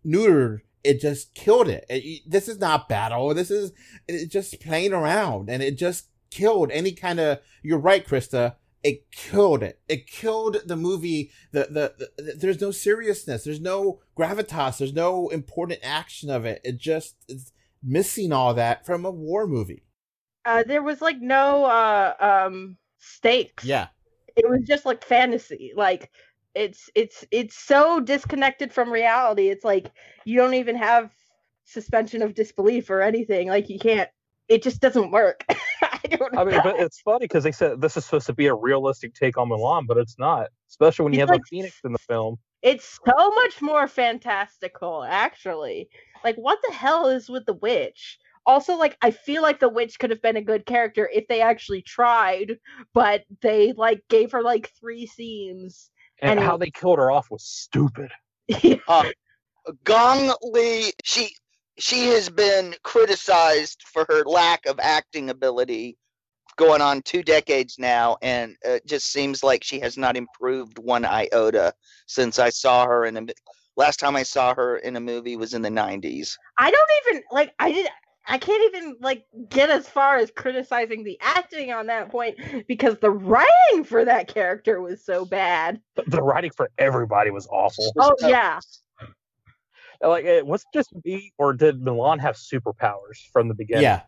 [0.06, 1.86] neutered it just killed it.
[1.90, 3.34] It- This is not battle.
[3.34, 3.74] This is
[4.30, 7.40] just playing around, and it just killed any kind of.
[7.62, 8.56] You're right, Krista.
[8.84, 9.80] It killed it.
[9.88, 11.32] It killed the movie.
[11.52, 13.44] The, the the there's no seriousness.
[13.44, 14.78] There's no gravitas.
[14.78, 16.62] There's no important action of it.
[16.64, 17.52] It just is
[17.84, 19.84] missing all that from a war movie.
[20.46, 23.66] Uh, there was like no uh, um, stakes.
[23.66, 23.88] Yeah.
[24.36, 25.74] it was just like fantasy.
[25.76, 26.10] Like
[26.56, 29.50] it's it's it's so disconnected from reality.
[29.50, 29.92] It's like
[30.26, 31.12] you don't even have
[31.66, 33.50] suspension of disbelief or anything.
[33.50, 34.10] Like you can't.
[34.48, 35.46] It just doesn't work.
[36.12, 36.42] I don't know.
[36.42, 39.14] I mean, but it's funny because they said this is supposed to be a realistic
[39.14, 40.50] take on Milan, but it's not.
[40.70, 42.38] Especially when you It's have like- a phoenix in the film.
[42.62, 45.88] It's so much more fantastical, actually.
[46.26, 48.18] Like, what the hell is with the witch?
[48.46, 51.40] Also, like, I feel like the witch could have been a good character if they
[51.42, 52.58] actually tried,
[52.94, 55.90] but they like gave her like three scenes.
[56.22, 58.12] And And how it- they killed her off was stupid.
[58.90, 59.10] uh,
[59.86, 61.30] Gong Li, she
[61.80, 65.98] she has been criticized for her lack of acting ability
[66.58, 71.06] going on two decades now and it just seems like she has not improved one
[71.06, 71.74] iota
[72.06, 73.26] since i saw her in a
[73.78, 77.24] last time i saw her in a movie was in the 90s I don't even
[77.32, 77.54] like.
[77.60, 77.88] I did.
[78.28, 82.38] I can't even like get as far as criticizing the acting on that point
[82.68, 85.80] because the writing for that character was so bad.
[85.96, 87.94] The- The writing for everybody was awful.
[87.98, 88.60] Oh yeah.
[90.02, 93.84] Like, it was it just me, or did Milan have superpowers from the beginning?
[93.84, 94.02] Yeah.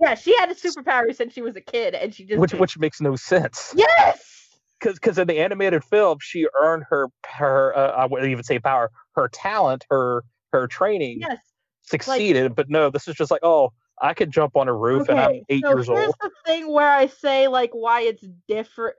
[0.00, 2.78] Yeah, she had a superpower since she was a kid, and she just which which
[2.78, 3.74] makes no sense.
[3.76, 8.44] yes, Because because in the animated film, she earned her her uh, I wouldn't even
[8.44, 11.38] say power, her talent, her her training yes.
[11.82, 12.54] succeeded.
[12.54, 15.30] but no, this is just like oh, I could jump on a roof and I'm
[15.30, 16.14] Okay, eight so years here's old.
[16.20, 18.96] the thing where I say like why it's different.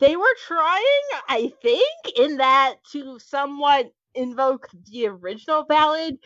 [0.00, 0.82] They were trying,
[1.28, 6.16] I think, in that to somewhat invoke the original ballad.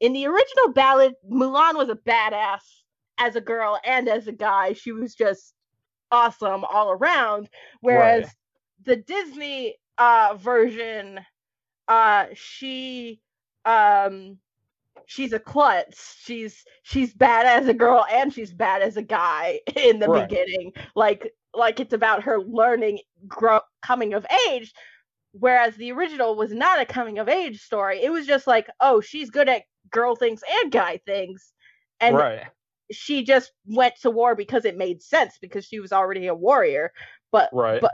[0.00, 2.60] In the original ballad, Mulan was a badass
[3.18, 4.72] as a girl and as a guy.
[4.74, 5.54] She was just
[6.10, 7.48] awesome all around.
[7.80, 8.28] Whereas Right.
[8.84, 11.20] the Disney uh version,
[11.88, 13.20] uh she
[13.64, 14.38] um
[15.06, 16.16] she's a klutz.
[16.22, 20.28] She's she's bad as a girl and she's bad as a guy in the Right.
[20.28, 20.72] beginning.
[20.94, 24.72] Like like it's about her learning grow coming of age.
[25.32, 28.02] Whereas the original was not a coming of age story.
[28.02, 31.52] It was just like, oh, she's good at girl things and guy things.
[32.00, 32.46] And right.
[32.90, 36.92] she just went to war because it made sense because she was already a warrior.
[37.30, 37.80] But Right.
[37.80, 37.92] but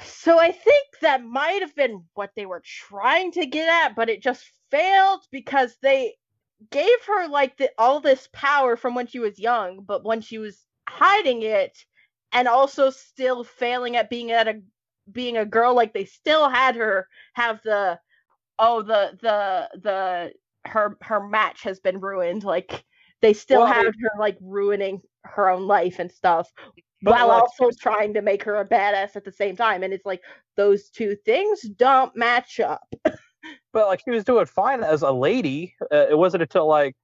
[0.00, 4.08] so I think that might have been what they were trying to get at, but
[4.08, 6.14] it just failed because they
[6.70, 10.38] gave her like the, all this power from when she was young, but when she
[10.38, 11.76] was hiding it
[12.32, 14.60] and also still failing at being at a
[15.10, 17.98] being a girl like they still had her have the
[18.58, 20.32] oh the the the
[20.70, 22.84] her her match has been ruined like
[23.20, 26.50] they still Well, had her like ruining her own life and stuff
[27.02, 30.06] while like- also trying to make her a badass at the same time and it's
[30.06, 30.20] like
[30.56, 32.86] those two things don't match up
[33.72, 35.74] but like she was doing fine as a lady.
[35.92, 36.94] Uh, it wasn't until like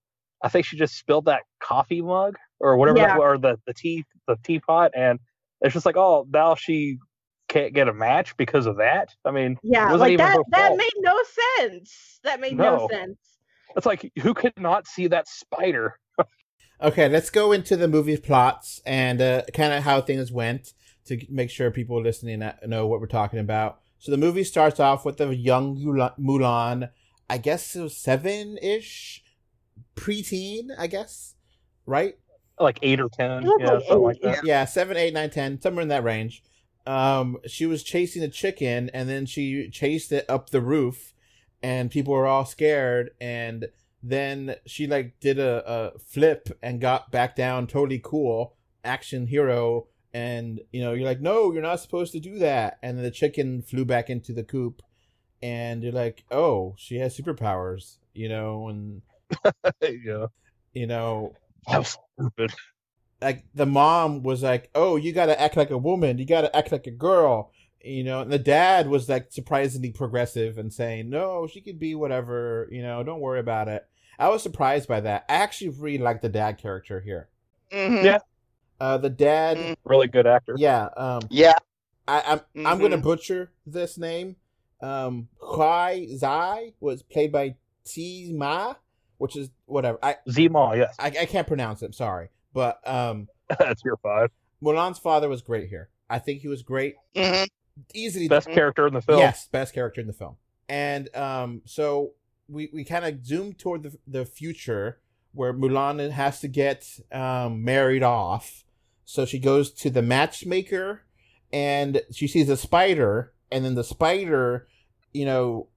[0.42, 3.06] I think she just spilled that coffee mug or whatever, Yeah.
[3.08, 5.18] that, or the the tea the teapot, and
[5.62, 6.98] it's just like oh now she
[7.48, 9.14] can't get a match because of that.
[9.24, 10.78] I mean, yeah like that that fault.
[10.78, 11.18] made no
[11.58, 12.88] sense that made no, No.
[12.90, 13.18] sense
[13.76, 15.98] It's like who could not see that spider?
[16.80, 20.74] Okay, let's go into the movie plots and uh, kind of how things went
[21.06, 23.80] to make sure people listening know what we're talking about.
[23.98, 26.90] So the movie starts off with a young Mulan,
[27.28, 29.24] I guess it was seven ish,
[29.96, 31.34] preteen, I guess,
[31.84, 32.14] right?
[32.60, 34.44] Like eight or ten, It yeah, like like that.
[34.44, 36.44] Yeah, seven, eight, nine, ten, somewhere in that range.
[36.88, 41.12] Um, she was chasing a chicken, and then she chased it up the roof,
[41.62, 43.10] and people were all scared.
[43.20, 43.68] And
[44.02, 49.86] then she like did a, a flip and got back down, totally cool, action hero.
[50.14, 52.78] And you know, you're like, no, you're not supposed to do that.
[52.82, 54.80] And then the chicken flew back into the coop,
[55.42, 59.02] and you're like, oh, she has superpowers, you know, and
[59.82, 60.28] yeah.
[60.72, 61.34] you know,
[61.66, 62.54] How stupid.
[63.20, 66.18] Like the mom was like, "Oh, you got to act like a woman.
[66.18, 67.52] You got to act like a girl."
[67.82, 71.94] You know, and the dad was like surprisingly progressive and saying, "No, she could be
[71.94, 72.68] whatever.
[72.70, 73.86] You know, don't worry about it."
[74.18, 75.24] I was surprised by that.
[75.28, 77.28] I actually really like the dad character here.
[77.72, 78.04] Mhm.
[78.04, 78.18] Yeah.
[78.80, 79.76] Uh, the dad, Mm.
[79.84, 80.54] Really good actor.
[80.56, 80.88] yeah.
[80.96, 81.54] Um, Yeah.
[82.06, 82.22] I,
[82.56, 83.02] I'm I'm gonna Mhm.
[83.02, 84.36] butcher this name.
[84.80, 88.74] Um, Huai Zai was played by Tzi Ma,
[89.18, 89.98] which is whatever.
[90.02, 91.94] I Zima, yes, I, I can't pronounce it.
[91.94, 94.30] Sorry, but um, that's your five.
[94.62, 95.88] Mulan's father was great here.
[96.10, 96.96] I think he was great.
[97.16, 97.44] hmm
[97.94, 99.18] Easily Best character in the film.
[99.20, 100.36] Yes, best character in the film.
[100.68, 102.12] And um, so
[102.48, 104.98] we we kind of zoom toward the the future
[105.32, 108.64] where Mulan has to get um married off.
[109.04, 111.02] So she goes to the matchmaker,
[111.52, 114.66] and she sees a spider, and then the spider,
[115.12, 115.68] you know,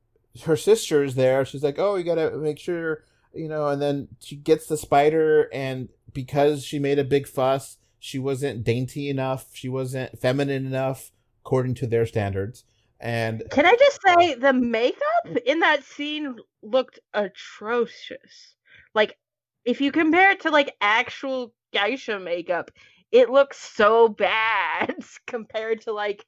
[0.45, 1.45] her sister's there.
[1.45, 3.03] She's like, "Oh, you gotta make sure."
[3.34, 7.78] You know, and then she gets the spider, and because she made a big fuss,
[8.00, 9.48] she wasn't dainty enough.
[9.54, 11.12] She wasn't feminine enough,
[11.44, 12.65] according to their standards.
[13.00, 18.56] And Can I just say the makeup in that scene looked atrocious.
[18.94, 19.17] Like
[19.65, 22.72] if you compare it to like actual geisha makeup,
[23.12, 24.96] it looks so bad
[25.28, 26.26] compared to like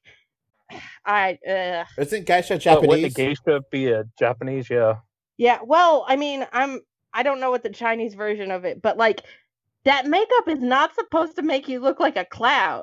[1.06, 3.14] I uh isn't Geisha But wouldn't Japanese?
[3.14, 4.68] the geisha be a Japanese?
[4.70, 4.94] Yeah.
[5.36, 6.80] yeah, well, I mean, I'm
[7.14, 9.22] I don't know what the Chinese version of it, but like
[9.84, 12.82] that makeup is not supposed to make you look like a clown.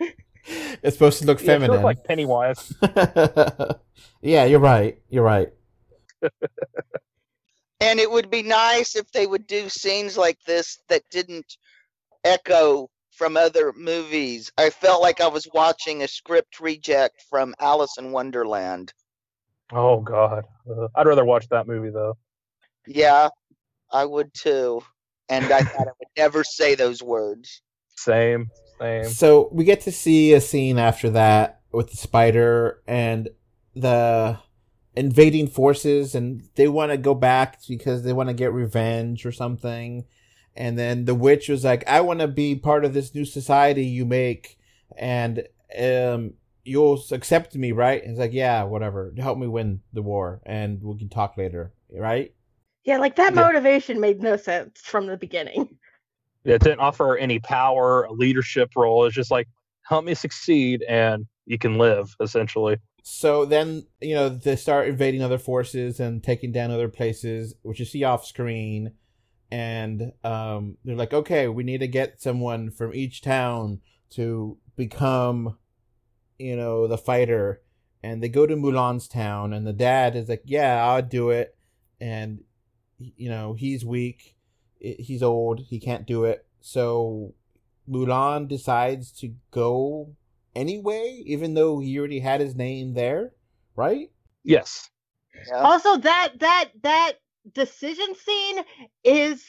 [0.46, 1.82] it's supposed to look Yeah, she feminine.
[1.82, 2.72] like Pennywise.
[4.22, 4.98] yeah, you're right.
[5.10, 5.52] You're right.
[7.80, 11.56] And it would be nice if they would do scenes like this that didn't
[12.22, 14.52] echo from other movies.
[14.56, 18.92] I felt like I was watching a script reject from Alice in Wonderland.
[19.72, 22.16] Oh God, Uh, I'd rather watch that movie though.
[22.86, 23.30] Yeah,
[23.92, 24.82] I would too.
[25.28, 27.62] And I thought I would never say those words.
[27.96, 28.50] Same,
[28.80, 29.04] same.
[29.04, 33.28] So we get to see a scene after that with the spider and
[33.74, 34.38] the
[34.94, 39.32] invading forces, and they want to go back because they want to get revenge or
[39.32, 40.04] something.
[40.54, 43.86] And then the witch was like, I want to be part of this new society
[43.86, 44.58] you make.
[44.98, 48.02] And um, you'll accept me, right?
[48.02, 49.12] And it's like, yeah, whatever.
[49.16, 52.34] Help me win the war, and we can talk later, right?
[52.84, 53.42] Yeah, like that Yeah.
[53.42, 55.78] motivation made no sense from the beginning.
[56.44, 59.04] It didn't offer any power, a leadership role.
[59.04, 59.48] It's just like
[59.82, 62.78] help me succeed, and you can live essentially.
[63.04, 67.78] So then, you know, they start invading other forces and taking down other places, which
[67.78, 68.92] you see off screen.
[69.50, 75.58] And um, they're like, okay, we need to get someone from each town to become,
[76.38, 77.60] you know, the fighter.
[78.02, 81.56] And they go to Mulan's town, and the dad is like, yeah, I'll do it.
[82.00, 82.44] And,
[83.16, 84.36] you know, he's weak,
[84.78, 86.44] he's old, he can't do it.
[86.60, 87.34] So
[87.88, 90.14] Mulan decides to go
[90.54, 93.32] anyway, even though he already had his name there,
[93.76, 94.10] right?
[94.44, 94.90] Yes.
[95.52, 97.12] Also, that that that
[97.52, 98.64] decision scene
[99.02, 99.44] is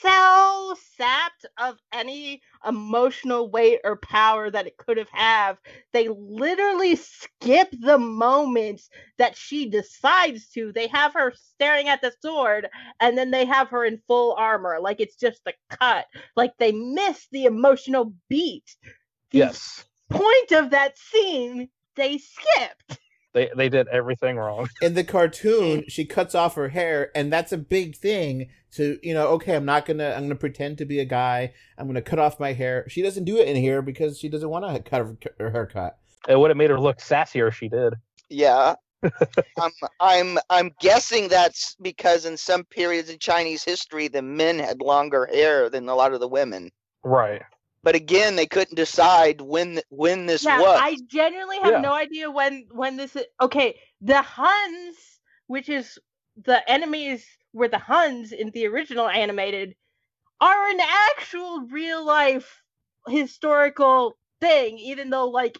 [0.00, 5.58] so sapped of any emotional weight or power that it could have have.
[5.92, 10.72] They literally skip the moments that she decides to.
[10.72, 12.68] They have her staring at the sword
[13.00, 16.06] and then they have her in full armor like it's just a cut.
[16.36, 18.76] Like they miss the emotional beat.
[19.32, 19.84] The Yes.
[20.10, 23.00] point of that scene they skipped.
[23.36, 24.70] They they did everything wrong.
[24.80, 28.48] In the cartoon, she cuts off her hair, and that's a big thing.
[28.76, 31.52] To you know, okay, I'm not gonna, I'm gonna pretend to be a guy.
[31.76, 32.88] I'm gonna cut off my hair.
[32.88, 35.98] She doesn't do it in here because she doesn't want to cut her, her haircut.
[36.26, 37.92] It would have made her look sassier if she did.
[38.30, 38.76] Yeah.
[39.02, 39.12] I'm
[39.62, 44.80] um, I'm I'm guessing that's because in some periods in Chinese history the men had
[44.80, 46.70] longer hair than a lot of the women.
[47.04, 47.42] Right.
[47.86, 50.80] But again, they couldn't decide when when this yeah, was.
[50.82, 51.80] I genuinely have Yeah.
[51.82, 53.78] no idea when when this is okay.
[54.00, 54.96] The Huns,
[55.46, 55.96] which is
[56.44, 59.76] the enemies were the Huns in the original animated,
[60.40, 62.60] are an actual real life
[63.06, 65.56] historical thing, even though like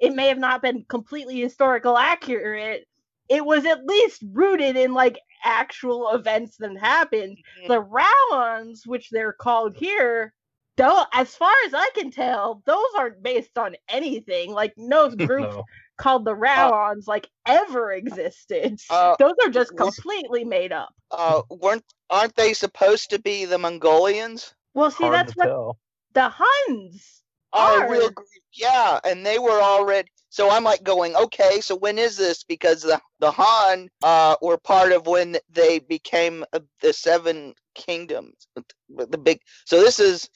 [0.00, 2.88] it may have not been completely historical accurate.
[3.28, 7.38] It was at least rooted in like actual events that happened.
[7.62, 7.68] Mhm.
[7.68, 10.34] The Rourans, which they're called here,
[10.78, 14.52] though as far as I can tell, those aren't based on anything.
[14.52, 15.64] Like no group No.
[15.98, 18.80] called the Rourans like ever existed.
[18.88, 20.90] Uh, those are just was- completely made up.
[21.10, 24.54] uh, weren't aren't they supposed to be the Mongolians?
[24.74, 25.78] Well, see, Hard that's what tell.
[26.14, 27.90] the Huns Are a are.
[27.90, 28.28] real group.
[28.54, 30.08] Yeah, and they were already.
[30.30, 32.44] So I'm like going, okay, so when is this?
[32.44, 38.48] Because the the Han uh, were part of when they became uh, the Seven Kingdoms,
[38.56, 39.40] the the big.
[39.66, 40.28] So this is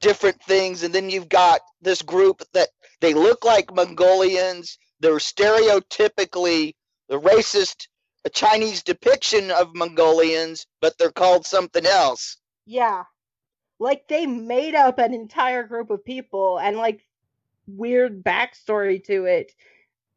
[0.00, 2.68] different things, and then you've got this group that
[3.00, 4.78] they look like Mongolians.
[5.00, 6.74] They're stereotypically
[7.08, 7.86] the racist
[8.24, 12.36] a Chinese depiction of Mongolians, but they're called something else.
[12.66, 13.04] Yeah.
[13.78, 17.06] Like they made up an entire group of people and like
[17.66, 19.52] weird backstory to it.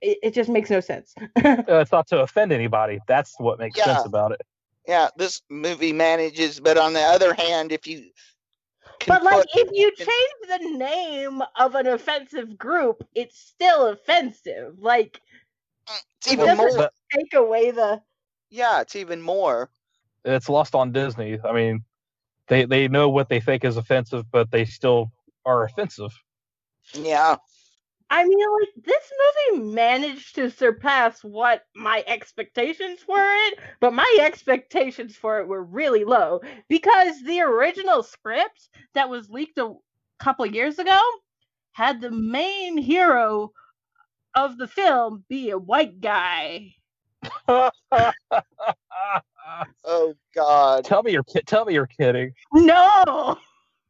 [0.02, 1.14] It, it just makes no sense.
[1.46, 3.00] Uh, it's not to offend anybody.
[3.08, 3.86] That's what makes Yeah.
[3.86, 4.42] sense about it.
[4.88, 8.12] Yeah, this movie manages, but on the other hand, if you can
[9.08, 10.08] But like, if you change
[10.48, 14.80] the name of an offensive group, it's still offensive.
[14.80, 15.20] Like,
[15.88, 16.90] mm, it's it even doesn't more.
[17.12, 18.02] Take away the.
[18.50, 19.70] Yeah, it's even more.
[20.26, 21.40] it's lost on Disney.
[21.44, 21.84] I mean,
[22.48, 25.12] they they know what they think is offensive, but they still
[25.46, 26.12] are offensive.
[26.94, 27.38] Yeah,
[28.14, 29.12] I mean, like this
[29.58, 35.64] movie managed to surpass what my expectations for it, but my expectations for it were
[35.64, 39.74] really low because the original script that was leaked a
[40.20, 41.02] couple years ago
[41.74, 43.52] had the main hero
[44.36, 46.74] of the film be a white guy.
[49.86, 50.86] Oh God.
[50.86, 52.34] tell me you're ki- tell me you're kidding.
[52.54, 53.38] No.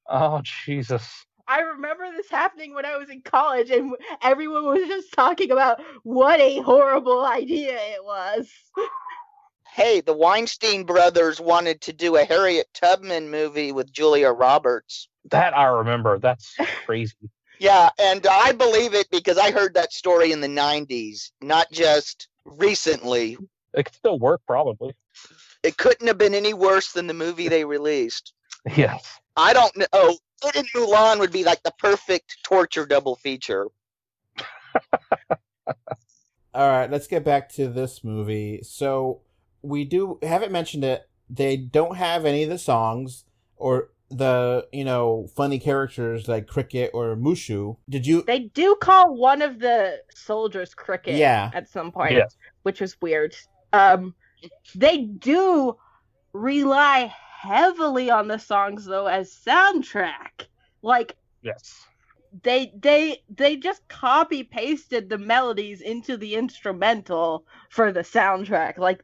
[0.10, 1.26] Oh Jesus.
[1.48, 5.82] I remember this happening when I was in college, and everyone was just talking about
[6.04, 8.50] what a horrible idea it was.
[9.68, 15.10] Hey, the Weinstein brothers wanted to do a Harriet Tubman movie with Julia Roberts.
[15.32, 16.20] That I remember.
[16.20, 16.56] That's
[16.86, 17.16] crazy.
[17.60, 22.28] Yeah, and I believe it because I heard that story in the 90s, not just
[22.46, 23.38] recently.
[23.74, 24.96] It could still work, probably.
[25.64, 28.34] It couldn't have been any worse than the movie they released.
[28.78, 29.20] Yes.
[29.36, 29.86] I don't know.
[29.92, 33.68] Oh, It and Mulan would be like the perfect torture double feature.
[36.56, 38.62] All right, let's get back to this movie.
[38.64, 39.22] So
[39.62, 41.10] we do haven't mentioned it.
[41.30, 43.26] They don't have any of the songs
[43.56, 47.78] or the you know funny characters like Cricket or Mushu.
[47.90, 48.22] Did you?
[48.28, 51.50] They do call one of the soldiers cricket Yeah.
[51.54, 52.38] at some point, Yes.
[52.62, 53.36] which was weird.
[53.72, 54.14] Um,
[54.76, 55.76] they do
[56.34, 57.14] rely
[57.44, 60.48] heavily on the songs though as soundtrack.
[60.82, 61.86] Like yes.
[62.42, 68.78] They they they just copy pasted the melodies into the instrumental for the soundtrack.
[68.78, 69.04] Like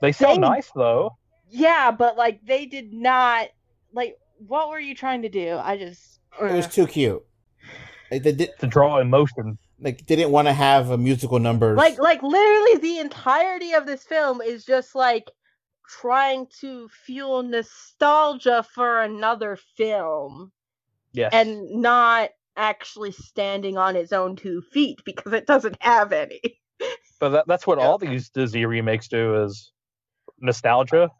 [0.00, 1.16] they sound they, nice though.
[1.50, 3.48] Yeah, but like they did not
[3.92, 4.16] like
[4.46, 5.58] what were you trying to do?
[5.60, 6.46] I just uh.
[6.46, 7.22] It was too cute.
[8.10, 9.58] Like, they did to draw emotion.
[9.80, 14.04] Like didn't want to have a musical number Like like literally the entirety of this
[14.04, 15.30] film is just like
[15.88, 20.52] trying to fuel nostalgia for another film.
[21.12, 21.32] Yes.
[21.32, 26.40] And not actually standing on its own two feet because it doesn't have any.
[27.20, 27.84] But that, that's what yeah.
[27.86, 29.72] all these Disney remakes do is
[30.40, 31.10] nostalgia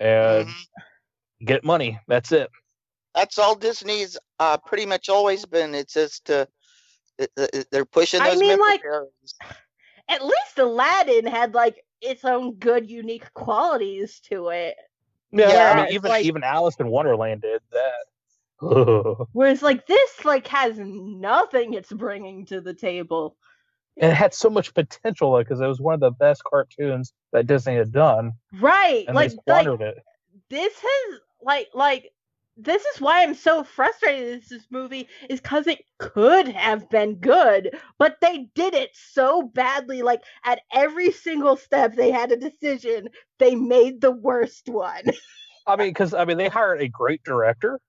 [0.00, 1.44] and mm-hmm.
[1.44, 2.00] get money.
[2.08, 2.48] That's it.
[3.14, 5.74] That's all Disney's uh, pretty much always been.
[5.74, 6.46] It's just uh,
[7.70, 8.36] they're pushing those.
[8.36, 8.82] I mean, like,
[10.08, 14.76] at least Aladdin had like its own good, unique qualities to it.
[15.32, 19.26] Yeah, yeah I mean, even like, even Alice in Wonderland did that.
[19.32, 23.36] Whereas, like this, like has nothing it's bringing to the table.
[23.96, 27.46] And it had so much potential because it was one of the best cartoons that
[27.46, 28.32] Disney had done.
[28.60, 29.98] Right, and like, they like it.
[30.48, 32.12] This has like like
[32.62, 37.16] this is why I'm so frustrated with this movie is because it could have been
[37.16, 40.02] good, but they did it so badly.
[40.02, 43.08] Like at every single step, they had a decision.
[43.38, 45.04] They made the worst one.
[45.66, 47.80] I mean, because I mean, they hired a great director.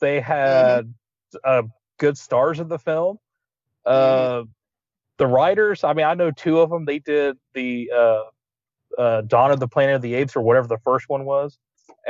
[0.00, 0.32] They mm-hmm.
[0.32, 1.38] had mm-hmm.
[1.44, 1.62] uh,
[1.98, 3.18] good stars in the film.
[3.86, 4.40] Mm-hmm.
[4.40, 4.50] Uh,
[5.18, 6.86] the writers, I mean, I know two of them.
[6.86, 8.22] They did the uh,
[8.98, 11.58] uh, Dawn of the Planet of the Apes or whatever the first one was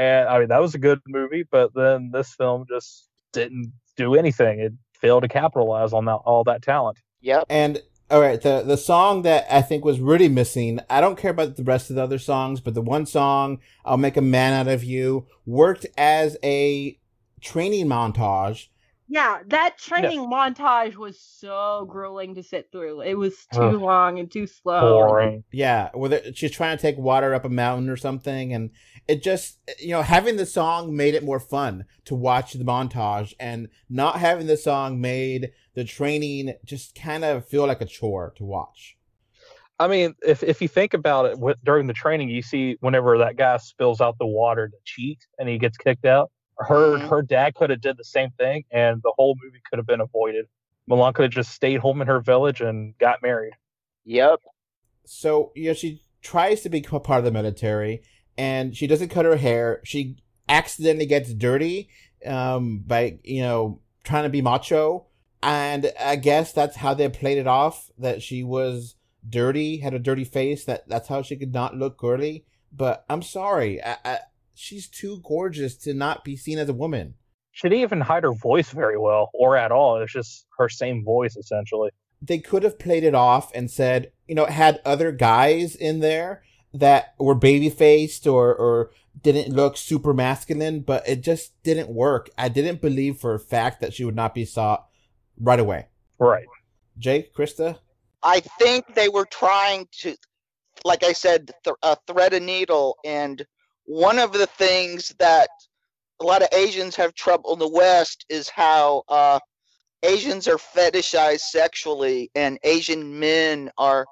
[0.01, 4.14] and I mean that was a good movie, but then this film just didn't do
[4.14, 4.61] anything.
[4.61, 6.98] It failed to capitalize on that all that talent.
[7.20, 7.44] Yep.
[7.51, 10.80] And all right, the the song that I think was really missing.
[10.88, 13.98] I don't care about the rest of the other songs, but the one song "I'll
[13.98, 16.98] Make a Man Out of You" worked as a
[17.42, 18.68] training montage
[19.12, 20.28] yeah, that training yeah.
[20.28, 23.00] montage was so grueling to sit through.
[23.00, 23.74] It was too Ugh.
[23.74, 24.80] long and too slow.
[24.80, 25.42] Boring.
[25.50, 28.70] Yeah, whether she's trying to take water up a mountain or something, and
[29.08, 33.34] it just you know having the song made it more fun to watch the montage,
[33.40, 38.32] and not having the song made the training just kind of feel like a chore
[38.36, 38.96] to watch.
[39.80, 43.36] I mean, if if you think about it, during the training, you see whenever that
[43.36, 46.30] guy spills out the water to cheat and he gets kicked out
[46.61, 47.08] her mm-hmm.
[47.08, 50.00] her dad could have did the same thing and the whole movie could have been
[50.00, 50.46] avoided.
[50.88, 53.54] Mulan could have just stayed home in her village and got married.
[54.04, 54.40] Yep.
[55.06, 58.02] So you know she tries to be part of the military
[58.36, 59.80] and she doesn't cut her hair.
[59.84, 60.16] She
[60.48, 61.88] accidentally gets dirty
[62.26, 65.06] um, by you know trying to be macho.
[65.42, 68.96] And i guess that's how they played it off that she was
[69.26, 72.44] dirty had a dirty face that that's how she could not look girly.
[72.72, 74.18] But i'm sorry I, I
[74.55, 77.14] she's too gorgeous to not be seen as a woman.
[77.53, 80.01] She didn't even hide her voice very well, or at all.
[80.01, 81.90] It's just her same voice, essentially.
[82.22, 86.42] They could have played it off and said, you know, had other guys in there
[86.72, 88.90] that were baby faced or, or
[89.20, 92.30] didn't look super masculine, but it just didn't work.
[92.38, 94.84] I didn't believe for a fact that she would not be saw
[95.40, 95.88] right away.
[96.18, 96.46] Right.
[96.98, 97.78] Jake, Krista?
[98.22, 100.14] I think they were trying to,
[100.84, 103.44] like I said, th- uh, thread a needle and
[103.91, 105.49] one of the things that
[106.20, 109.41] a lot of Asians have trouble in the West is how uh,
[110.05, 114.07] Asians are fetishized sexually, and Asian men are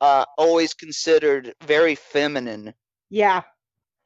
[0.00, 2.74] uh, always considered very feminine.
[3.08, 3.42] Yeah.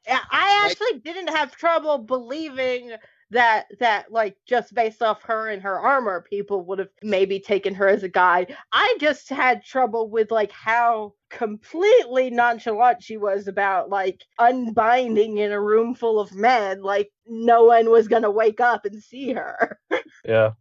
[0.07, 2.91] I actually didn't have trouble believing
[3.31, 7.73] that that like just based off her and her armor people would have maybe taken
[7.73, 13.47] her as a guy i just had trouble with like how completely nonchalant she was
[13.47, 18.61] about like unbinding in a room full of men like no one was gonna wake
[18.61, 19.79] up and see her
[20.25, 20.51] yeah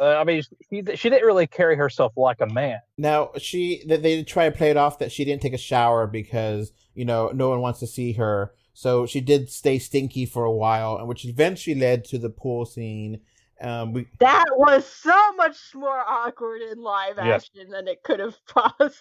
[0.00, 2.80] uh, I mean, she, she didn't really carry herself like a man.
[2.98, 6.06] Now, she they, they try to play it off that she didn't take a shower
[6.06, 8.52] because you know no one wants to see her.
[8.74, 12.64] So she did stay stinky for a while, and which eventually led to the pool
[12.64, 13.20] scene.
[13.60, 14.08] Um, we...
[14.18, 17.44] That was so much more awkward in live yes.
[17.44, 18.94] action than it could have possibly.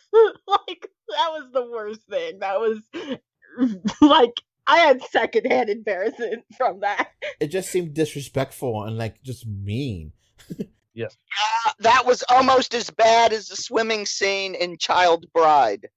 [0.47, 2.39] like that was the worst thing.
[2.39, 2.79] That was
[4.01, 7.09] like I had secondhand embarrassment from that.
[7.39, 10.11] It just seemed disrespectful and like just mean.
[10.93, 11.17] yes.
[11.65, 15.87] Uh, that was almost as bad as the swimming scene in Child Bride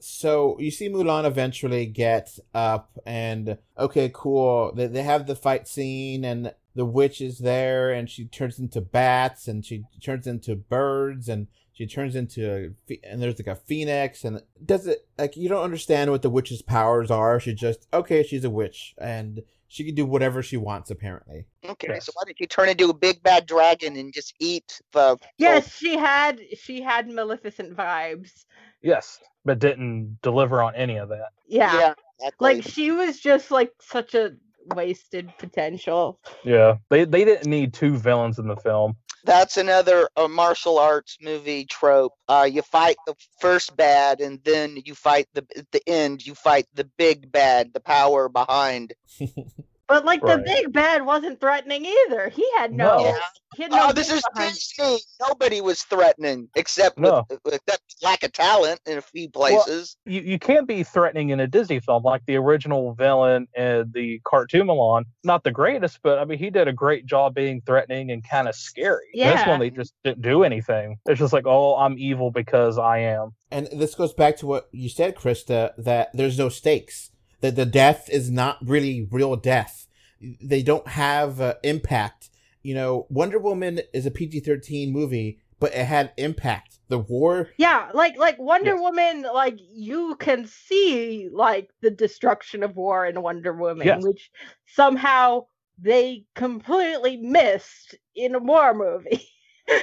[0.00, 4.72] so you see Mulan eventually get up and okay, cool.
[4.74, 8.80] They they have the fight scene and the witch is there and she turns into
[8.80, 13.60] bats and she turns into birds and she turns into a, and there's like a
[13.60, 17.88] phoenix and does it like you don't understand what the witch's powers are she just
[17.92, 22.06] okay she's a witch and she can do whatever she wants apparently Okay, yes.
[22.06, 25.18] so why did she turn into a big bad dragon and just eat the?
[25.36, 25.70] Yes, oh.
[25.78, 28.44] she had she had Maleficent vibes.
[28.82, 31.28] Yes, but didn't deliver on any of that.
[31.46, 32.54] Yeah, yeah exactly.
[32.54, 34.32] like she was just like such a
[34.74, 36.20] wasted potential.
[36.44, 38.96] Yeah, they they didn't need two villains in the film.
[39.24, 42.14] That's another uh, martial arts movie trope.
[42.26, 46.26] Uh, you fight the first bad, and then you fight the at the end.
[46.26, 48.94] You fight the big bad, the power behind.
[49.90, 50.36] But like right.
[50.36, 52.28] the big bad wasn't threatening either.
[52.28, 53.02] He had no.
[53.02, 53.18] no.
[53.56, 54.98] He had no oh, this is Disney.
[55.20, 57.26] Nobody was threatening except no.
[57.28, 59.96] with, with that lack of talent in a few places.
[60.06, 63.90] Well, you you can't be threatening in a Disney film like the original villain in
[63.92, 65.06] the cartoon Mulan.
[65.24, 68.46] Not the greatest, but I mean he did a great job being threatening and kind
[68.46, 69.08] of scary.
[69.12, 69.34] Yeah.
[69.34, 70.98] This one they just didn't do anything.
[71.06, 73.34] It's just like oh I'm evil because I am.
[73.50, 77.09] And this goes back to what you said, Krista, that there's no stakes
[77.40, 79.86] that the death is not really real death.
[80.20, 82.30] They don't have uh, impact.
[82.62, 86.78] You know, Wonder Woman is a PG 13 movie, but it had impact.
[86.88, 87.50] The war.
[87.56, 88.80] Yeah, like like Wonder yes.
[88.80, 94.02] Woman, like you can see like the destruction of war in Wonder Woman, yes.
[94.02, 94.28] which
[94.66, 95.46] somehow
[95.78, 99.24] they completely missed in a war movie.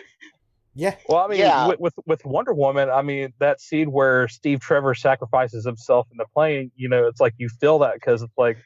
[0.78, 0.96] Yeah.
[1.10, 1.68] Well, I mean, yeah.
[1.68, 6.18] with, with, with Wonder Woman, I mean that scene where Steve Trevor sacrifices himself in
[6.18, 6.72] the plane.
[6.76, 8.58] You know, it's like you feel that because it's like,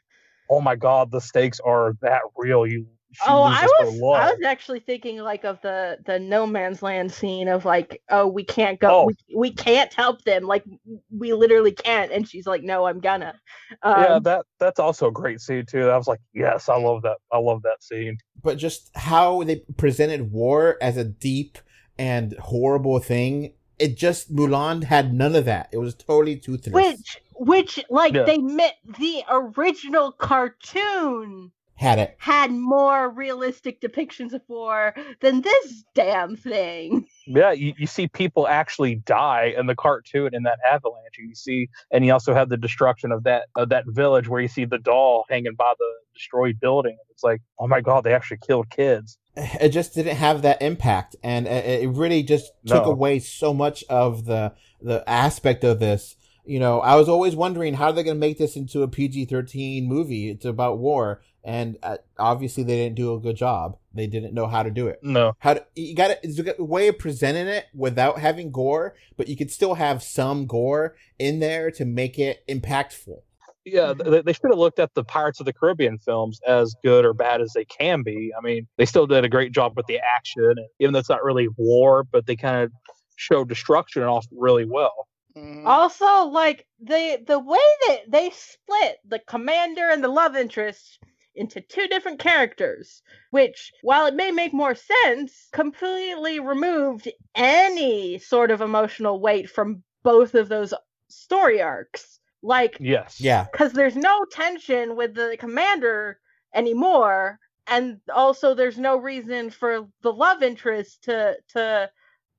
[0.50, 2.66] oh my god, the stakes are that real.
[2.66, 2.86] You.
[3.26, 7.48] Oh, I was I was actually thinking like of the the no man's land scene
[7.48, 9.04] of like, oh, we can't go, oh.
[9.06, 10.64] we, we can't help them, like
[11.10, 13.34] we literally can't, and she's like, no, I'm gonna.
[13.82, 15.88] Um, yeah, that that's also a great scene too.
[15.88, 17.18] I was like, yes, I love that.
[17.30, 18.18] I love that scene.
[18.42, 21.58] But just how they presented war as a deep
[22.02, 23.52] and horrible thing.
[23.78, 25.68] It just Mulan had none of that.
[25.70, 26.74] It was totally toothless.
[26.74, 28.24] Which, which, like yeah.
[28.24, 35.84] they met the original cartoon had it had more realistic depictions of war than this
[35.94, 37.06] damn thing.
[37.24, 41.18] Yeah, you, you see people actually die in the cartoon in that avalanche.
[41.18, 44.48] You see, and you also have the destruction of that of that village where you
[44.48, 46.96] see the doll hanging by the destroyed building.
[47.10, 51.16] It's like, oh my god, they actually killed kids it just didn't have that impact.
[51.22, 52.90] And it really just took no.
[52.90, 56.16] away so much of the the aspect of this.
[56.44, 59.86] You know i was always wondering how they're going to make this into a pg-13
[59.86, 60.28] movie?
[60.30, 61.22] It's about war.
[61.44, 63.76] And uh, obviously they didn't do a good job.
[63.94, 65.00] They didn't know how to do it.
[65.02, 65.34] No.
[65.38, 69.28] How to, you got it is a way of presenting it without having gore but
[69.28, 73.20] you could still have some gore in there to make it impactful
[73.64, 74.10] yeah, mm-hmm.
[74.10, 77.14] they, they should have looked at the Pirates of the Caribbean films as good or
[77.14, 78.32] bad as they can be.
[78.36, 81.24] I mean, they still did a great job with the action, even though it's not
[81.24, 82.72] really war, but they kind of
[83.16, 85.08] show destruction off really well.
[85.36, 85.66] Mm-hmm.
[85.66, 87.58] Also, like the the way
[87.88, 90.98] that they split the commander and the love interest
[91.34, 98.50] into two different characters, which, while it may make more sense, completely removed any sort
[98.50, 100.74] of emotional weight from both of those
[101.08, 102.20] story arcs.
[102.42, 106.18] Like, yes, yeah, because there's no tension with the commander
[106.54, 111.90] anymore, and also there's no reason for the love interest to to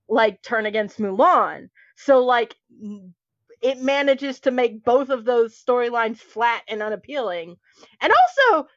[0.10, 1.70] like turn against Mulan.
[1.96, 2.56] So like
[3.62, 7.56] it manages to make both of those storylines flat and unappealing.
[8.02, 8.68] And also,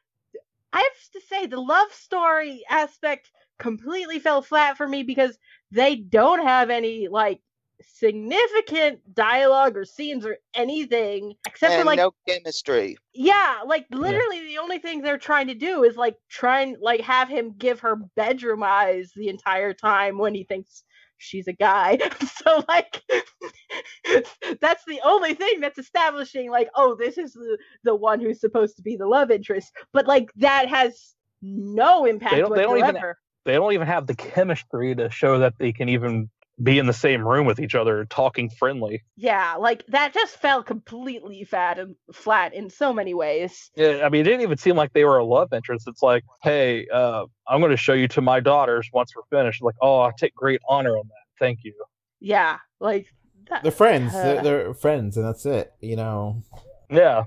[0.71, 5.37] I have to say the love story aspect completely fell flat for me because
[5.71, 7.41] they don't have any like
[7.81, 12.97] significant dialogue or scenes or anything except and for like no chemistry.
[13.13, 14.47] Yeah, like literally yeah.
[14.47, 17.79] the only thing they're trying to do is like try and like have him give
[17.81, 20.83] her bedroom eyes the entire time when he thinks
[21.17, 21.99] she's a guy.
[22.43, 23.01] so like
[24.61, 28.75] that's the only thing that's establishing like oh this is the the one who's supposed
[28.77, 29.71] to be the love interest.
[29.93, 32.97] But like that has no impact they don't, they don't even
[33.45, 36.29] they don't even have the chemistry to show that they can even
[36.61, 39.03] be in the same room with each other talking friendly.
[39.15, 43.69] Yeah like that just fell completely fat and flat in so many ways.
[43.75, 45.87] Yeah i mean it didn't even seem like they were a love interest.
[45.87, 49.61] It's like hey uh, i'm going to show you to my daughters once we're finished.
[49.61, 51.39] Like oh i take great honor on that.
[51.39, 51.73] Thank you.
[52.19, 53.07] Yeah like
[53.49, 54.13] that, they're friends.
[54.13, 56.41] Uh, they're, they're friends and that's it you know?
[56.89, 57.23] Yeah.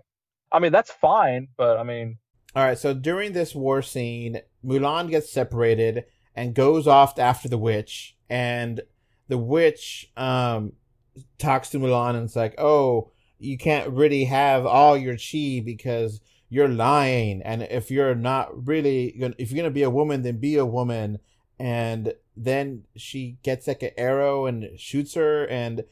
[0.50, 2.18] I mean that's fine but i mean
[2.56, 6.04] all right so during this war scene mulan gets separated
[6.34, 8.80] and goes off after the witch and
[9.30, 10.72] the witch um
[11.38, 16.20] talks to Mulan and it's like, oh, you can't really have all your chi because
[16.50, 19.08] you're lying, and if you're not really,
[19.38, 21.18] if you're gonna be a woman, then be a woman.
[21.58, 25.84] And then she gets like an arrow and shoots her, and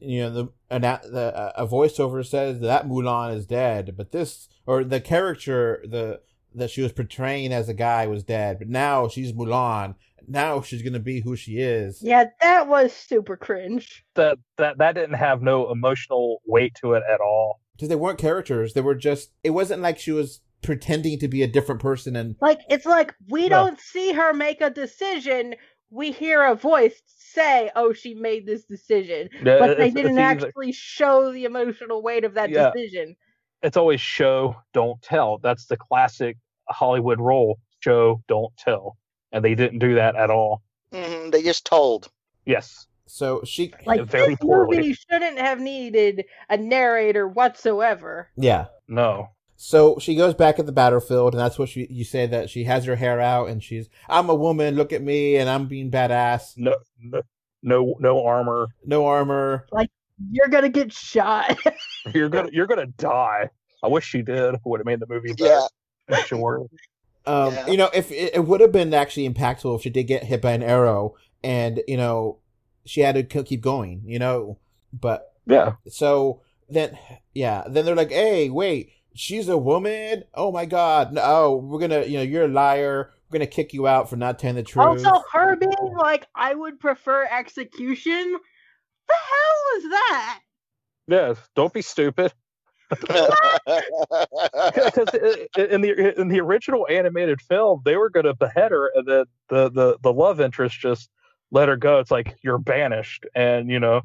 [0.00, 4.84] you know the an, the a voiceover says that Mulan is dead, but this or
[4.84, 6.20] the character the
[6.54, 9.94] that she was portraying as a guy was dead, but now she's Mulan.
[10.26, 12.00] Now she's gonna be who she is.
[12.02, 14.04] Yeah, that was super cringe.
[14.14, 17.60] That that that didn't have no emotional weight to it at all.
[17.76, 19.30] Because they weren't characters; they were just.
[19.44, 23.14] It wasn't like she was pretending to be a different person and like it's like
[23.28, 23.48] we no.
[23.48, 25.54] don't see her make a decision
[25.90, 30.72] we hear a voice say, "Oh, she made this decision," yeah, but they didn't actually
[30.72, 32.70] show the emotional weight of that yeah.
[32.70, 33.16] decision.
[33.62, 35.38] It's always show, don't tell.
[35.38, 36.36] That's the classic
[36.68, 38.96] Hollywood role: show, don't tell,
[39.32, 40.62] and they didn't do that at all.
[40.92, 42.08] Mm-hmm, they just told.
[42.44, 42.86] Yes.
[43.06, 44.78] So she like very this poorly.
[44.78, 48.28] movie shouldn't have needed a narrator whatsoever.
[48.36, 48.66] Yeah.
[48.88, 49.30] No.
[49.56, 51.86] So she goes back at the battlefield, and that's what she.
[51.88, 54.76] You say that she has her hair out, and she's, "I'm a woman.
[54.76, 57.22] Look at me, and I'm being badass." No, no,
[57.62, 58.68] no, no armor.
[58.84, 59.66] No armor.
[59.72, 59.90] Like
[60.30, 61.58] you're gonna get shot.
[62.14, 63.48] you're gonna, you're gonna die.
[63.82, 64.56] I wish she did.
[64.64, 65.44] Would have made the movie better.
[65.44, 65.66] Yeah.
[66.26, 66.64] Sure.
[67.26, 67.66] Um, yeah.
[67.66, 70.40] you know, if it, it would have been actually impactful if she did get hit
[70.42, 72.38] by an arrow, and you know,
[72.84, 74.02] she had to keep going.
[74.06, 74.58] You know,
[74.92, 75.74] but yeah.
[75.88, 76.98] So then,
[77.34, 80.24] yeah, then they're like, "Hey, wait." she's a woman.
[80.34, 81.12] Oh my god.
[81.12, 83.10] No, we're gonna, you know, you're a liar.
[83.28, 85.04] We're gonna kick you out for not telling the truth.
[85.04, 88.36] Also, her being like, I would prefer execution.
[89.08, 90.40] The hell was that?
[91.08, 92.32] Yeah, don't be stupid.
[92.88, 93.34] Because
[95.56, 99.26] in the in the original animated film, they were going to behead her, and the,
[99.48, 101.10] the the the love interest just
[101.50, 101.98] let her go.
[101.98, 104.02] It's like you're banished, and you know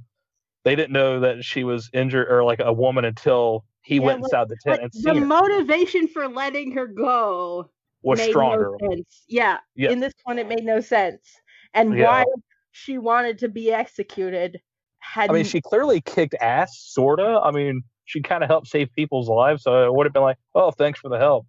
[0.63, 4.19] they didn't know that she was injured or like a woman until he yeah, went
[4.19, 7.69] inside the tent the motivation for letting her go
[8.03, 8.75] was stronger.
[8.81, 8.95] No
[9.27, 11.35] yeah, yeah, in this one it made no sense,
[11.73, 12.05] and yeah.
[12.05, 12.25] why
[12.71, 14.59] she wanted to be executed
[14.99, 15.29] had.
[15.29, 17.39] I mean, she clearly kicked ass, sorta.
[17.43, 20.37] I mean, she kind of helped save people's lives, so it would have been like,
[20.53, 21.47] oh, thanks for the help.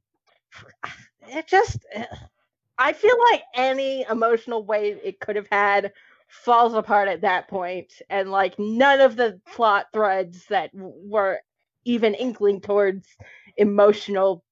[1.28, 1.84] It just,
[2.78, 5.92] I feel like any emotional weight it could have had
[6.28, 11.38] falls apart at that point and like none of the plot threads that were
[11.84, 13.06] even inkling towards
[13.58, 14.42] emotional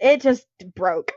[0.00, 0.46] it just
[0.76, 1.10] broke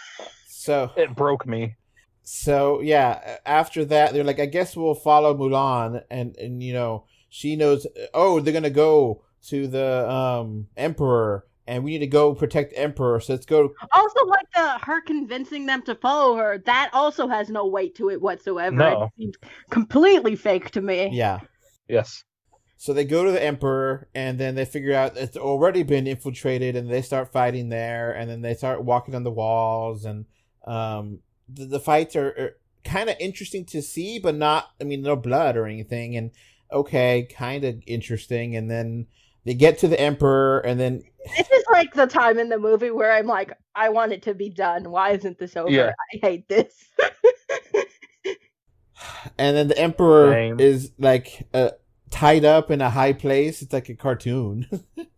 [0.48, 1.76] so it broke me
[2.22, 7.04] so yeah after that they're like i guess we'll follow mulan and and you know
[7.28, 12.34] she knows oh they're gonna go to the um emperor and we need to go
[12.34, 16.90] protect emperor so let's go also like the her convincing them to follow her that
[16.92, 19.02] also has no weight to it whatsoever no.
[19.04, 19.36] it seems
[19.70, 21.40] completely fake to me yeah
[21.88, 22.24] yes
[22.80, 26.76] so they go to the emperor, and then they figure out it's already been infiltrated,
[26.76, 30.26] and they start fighting there, and then they start walking on the walls, and
[30.64, 31.18] um,
[31.48, 34.68] the, the fights are, are kind of interesting to see, but not.
[34.80, 36.30] I mean, no blood or anything, and
[36.72, 39.08] okay, kind of interesting, and then
[39.44, 41.02] they get to the emperor, and then
[41.36, 44.34] this is like the time in the movie where I'm like, I want it to
[44.34, 44.90] be done.
[44.90, 45.70] Why isn't this over?
[45.70, 45.92] Yeah.
[46.14, 46.74] I hate this.
[49.38, 50.60] and then the emperor Same.
[50.60, 51.70] is like uh,
[52.10, 53.62] tied up in a high place.
[53.62, 54.66] It's like a cartoon.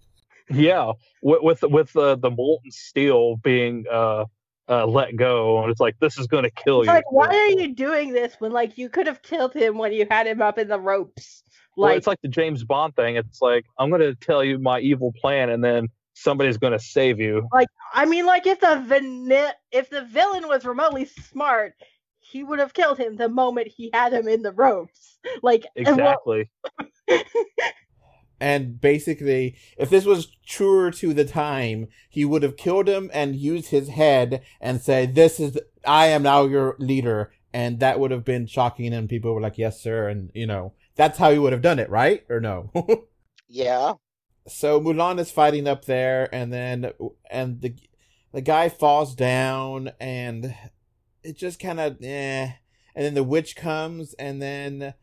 [0.50, 0.92] yeah,
[1.22, 4.24] with with, with uh, the molten steel being uh,
[4.68, 6.94] uh, let go, and it's like this is going to kill it's you.
[6.94, 10.06] Like, why are you doing this when like you could have killed him when you
[10.10, 11.42] had him up in the ropes?
[11.80, 13.16] Like, well, it's like the James Bond thing.
[13.16, 16.78] It's like I'm going to tell you my evil plan, and then somebody's going to
[16.78, 17.48] save you.
[17.52, 19.32] Like, I mean, like if the vin-
[19.72, 21.72] if the villain was remotely smart,
[22.18, 25.18] he would have killed him the moment he had him in the ropes.
[25.42, 26.50] Like exactly.
[28.40, 33.36] and basically, if this was truer to the time, he would have killed him and
[33.36, 38.10] used his head and say, "This is I am now your leader," and that would
[38.12, 38.94] have been shocking.
[38.94, 41.78] And people were like, "Yes, sir," and you know that's how he would have done
[41.78, 42.24] it, right?
[42.28, 42.70] Or no?
[43.48, 43.94] yeah.
[44.48, 46.92] So Mulan is fighting up there, and then
[47.30, 47.74] and the
[48.32, 50.54] the guy falls down, and
[51.22, 52.52] it just kind of eh.
[52.94, 54.94] And then the witch comes, and then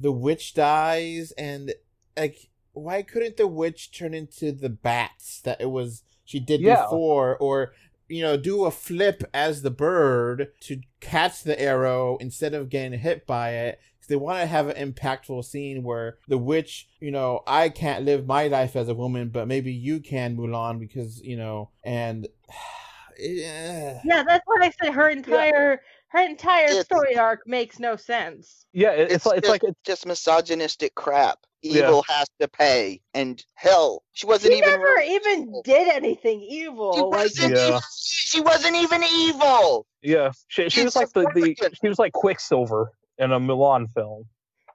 [0.00, 1.72] the witch dies, and
[2.16, 6.82] like, why couldn't the witch turn into the bats that it was she did yeah.
[6.82, 7.72] before, or
[8.08, 12.98] you know, do a flip as the bird to catch the arrow instead of getting
[12.98, 13.80] hit by it?
[14.08, 18.26] They want to have an impactful scene where the witch, you know, I can't live
[18.26, 22.26] my life as a woman, but maybe you can, Mulan, because you know, and
[23.18, 24.00] yeah.
[24.04, 24.92] yeah, that's what I said.
[24.94, 28.64] Her entire her entire It's- story arc makes no sense.
[28.72, 31.38] Yeah, it, it's, like it's just, like it's just misogynistic crap.
[31.60, 31.88] Yeah.
[31.88, 34.70] Evil has to pay, and hell, she wasn't She even.
[34.70, 35.62] never really even evil.
[35.64, 36.94] did anything evil.
[36.94, 37.68] She wasn't Yeah.
[37.68, 37.80] even.
[38.00, 39.86] She wasn't even evil.
[40.00, 40.30] yeah.
[40.46, 44.24] She, she was like the, the she was like Quicksilver in a Mulan film.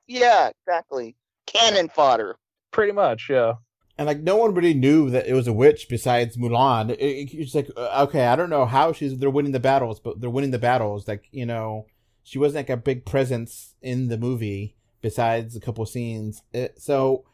[0.07, 1.15] Yeah, exactly.
[1.45, 2.35] Cannon fodder.
[2.71, 3.53] Pretty much, yeah.
[3.97, 6.89] and like no one really knew that it was a witch besides Mulan.
[6.89, 9.99] It, it- it's like uh, okay, I don't know how she's they're winning the battles,
[9.99, 11.07] but they're winning the battles.
[11.07, 11.85] Like you know,
[12.23, 16.41] she wasn't like a big presence in the movie besides a couple scenes.
[16.53, 17.25] It, so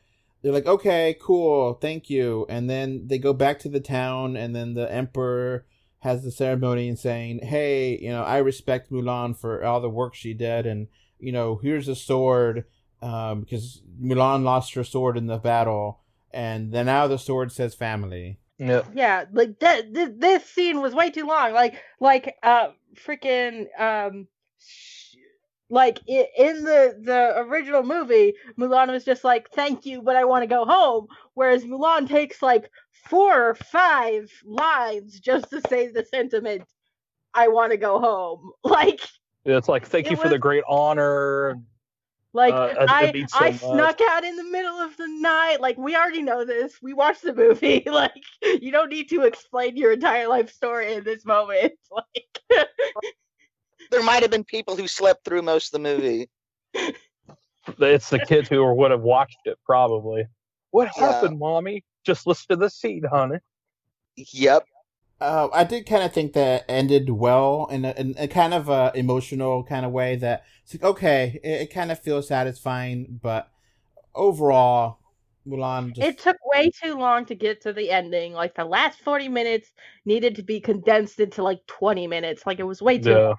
[0.41, 4.53] they're like, okay, cool, thank you, and then they go back to the town, and
[4.55, 5.65] then the emperor
[5.99, 10.15] has the ceremony and saying, hey, you know, I respect Mulan for all the work
[10.15, 10.87] she did, and
[11.19, 12.65] you know, here's a sword.
[13.01, 17.73] Um, because Mulan lost her sword in the battle, and then now the sword says
[17.73, 18.39] family.
[18.57, 18.83] Yeah.
[18.93, 19.93] yeah, like that.
[19.93, 21.53] This, this scene was way too long.
[21.53, 24.27] Like, like, uh, freaking, um,
[24.59, 24.98] sh-
[25.69, 30.43] like in the the original movie, Mulan was just like, "Thank you, but I want
[30.43, 32.69] to go home." Whereas Mulan takes like
[33.09, 36.63] four or five lines just to say the sentiment,
[37.33, 39.01] "I want to go home." Like,
[39.45, 41.57] It's like thank you for the great honor.
[42.33, 43.59] Like Uh, I, so I much.
[43.59, 45.61] snuck out in the middle of the night.
[45.61, 46.79] Like we already know this.
[46.81, 47.83] We watched the movie.
[47.89, 51.73] Like you don't need to explain your entire life story in this moment.
[51.91, 52.67] Like
[53.89, 56.29] There might have been people who slept through most of the movie.
[57.79, 60.25] It's the kids who would have watched it probably.
[60.71, 61.11] What Yeah.
[61.11, 61.83] happened, mommy?
[62.03, 63.37] Just listen to the scene, honey.
[64.15, 64.65] Yep.
[65.21, 68.69] Uh, I did kind of think that ended well in a, in a kind of
[68.69, 73.19] a emotional kind of way that it's like okay, it, it kind of feels satisfying,
[73.21, 73.51] but
[74.15, 74.99] overall,
[75.45, 78.31] Mulan just it took way too long to get to the ending.
[78.31, 79.73] Like the last forty minutes
[80.05, 82.43] needed to be condensed into like twenty minutes.
[82.45, 83.09] Like it was way too.
[83.09, 83.33] Yeah.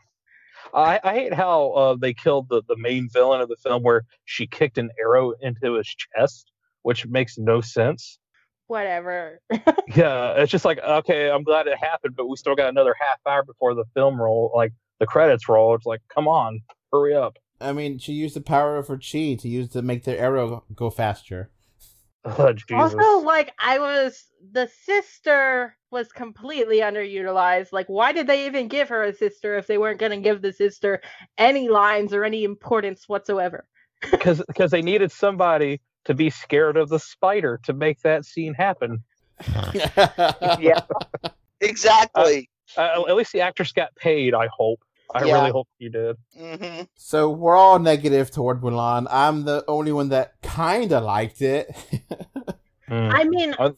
[0.72, 0.84] Long.
[0.84, 4.04] I, I hate how uh, they killed the, the main villain of the film where
[4.24, 6.50] she kicked an arrow into his chest,
[6.82, 8.18] which makes no sense.
[8.66, 9.40] Whatever.
[9.96, 13.18] Yeah, it's just like okay, I'm glad it happened, but we still got another half
[13.26, 15.74] hour before the film roll, like the credits roll.
[15.74, 16.60] It's like, come on,
[16.92, 17.38] hurry up.
[17.60, 20.64] I mean, she used the power of her chi to use to make the arrow
[20.74, 21.50] go faster.
[22.38, 22.74] Oh, Jesus.
[22.74, 27.72] Also, like I was, the sister was completely underutilized.
[27.72, 30.42] Like, why did they even give her a sister if they weren't going to give
[30.42, 31.00] the sister
[31.38, 33.66] any lines or any importance whatsoever?
[34.10, 38.54] because because they needed somebody to be scared of the spider to make that scene
[38.54, 39.02] happen.
[40.60, 40.80] Yeah.
[41.60, 42.50] Exactly.
[42.76, 44.34] Uh, at least the actress got paid.
[44.34, 44.80] I hope.
[45.14, 45.38] I Yeah.
[45.38, 46.16] really hope you did.
[46.36, 49.06] hmm So we're all negative toward Mulan.
[49.10, 51.74] I'm the only one that kind of liked it.
[52.90, 53.14] Mm.
[53.14, 53.70] I mean, Uh,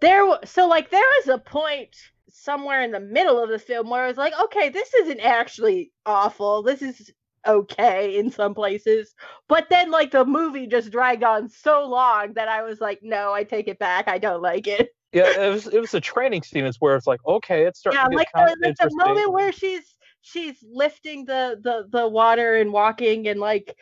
[0.00, 0.20] there.
[0.20, 1.96] w- So, like, there was a point
[2.30, 5.92] somewhere in the middle of the film where I was like, okay, this isn't actually
[6.04, 6.62] awful.
[6.62, 7.10] This is
[7.46, 9.14] okay in some places.
[9.48, 13.32] But then, like, the movie just dragged on so long that I was like, no,
[13.32, 14.08] I take it back.
[14.08, 14.90] I don't like it.
[15.12, 16.64] Yeah, it was it was a training scene.
[16.64, 19.32] It's where it's like, okay, it's starting yeah, to like kind the, like the moment
[19.32, 19.94] where she's
[20.24, 23.76] she's lifting the the the water and walking and like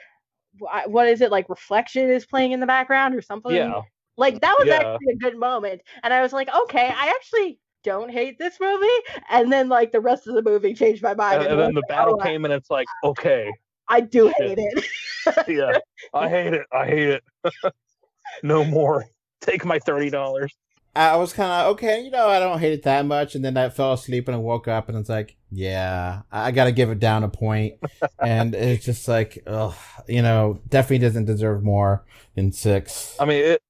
[0.86, 3.80] what is it like reflection is playing in the background or something yeah,
[4.16, 4.74] like that was Yeah.
[4.74, 8.86] actually a good moment and i was like okay i actually don't hate this movie
[9.30, 11.74] and then like the rest of the movie changed my mind and, and I then
[11.74, 13.50] the like, battle oh, came, and it's like, okay,
[13.88, 14.84] i do hate it
[15.48, 15.78] yeah,
[16.12, 16.66] I hate it.
[16.72, 17.24] I hate it.
[18.42, 19.06] no more.
[19.40, 20.52] Take my thirty dollars.
[20.94, 23.56] I was kind of okay, you know, I don't hate it that much, and then
[23.56, 26.90] I fell asleep and I woke up and it's like, yeah, I, got to give
[26.90, 27.74] it down a point.
[28.18, 29.74] and it's just like, ugh,
[30.06, 33.16] you know, definitely doesn't deserve more than six.
[33.20, 33.62] I mean, it.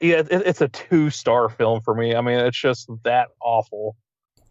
[0.00, 2.14] Yeah, it, it's a two star film for me.
[2.14, 3.96] I mean, it's just that awful.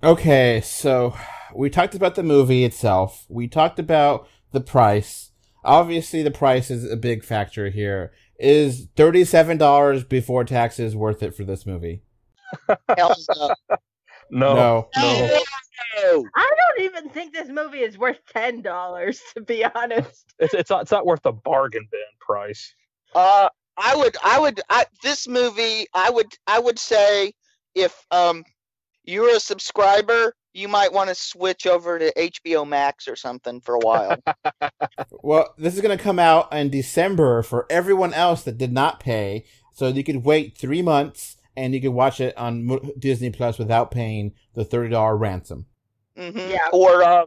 [0.03, 1.15] Okay, so
[1.55, 3.25] we talked about the movie itself.
[3.29, 5.31] We talked about the price.
[5.63, 8.11] Obviously, the price is a big factor here.
[8.39, 12.03] Is thirty-seven dollars before taxes worth it for this movie?
[12.97, 13.55] Hell no.
[14.29, 14.89] No, No.
[14.97, 15.39] no.
[15.95, 16.25] No.
[16.35, 20.69] i don't even think this movie is worth ten dollars to be honest It's it's
[20.69, 22.73] not, it's not worth the bargain bin price.
[23.15, 27.31] Uh, I would, I would, I, this movie, I would, I would say,
[27.75, 28.43] if um,
[29.03, 33.75] you're a subscriber, you might want to switch over to HBO Max or something for
[33.75, 34.17] a while.
[35.23, 38.99] Well, this is going to come out in December for everyone else that did not
[38.99, 39.45] pay.
[39.73, 43.91] So you could wait three months and you can watch it on Disney Plus without
[43.91, 45.65] paying the thirty dollar ransom.
[46.15, 46.67] hmm Yeah.
[46.71, 47.25] Or uh,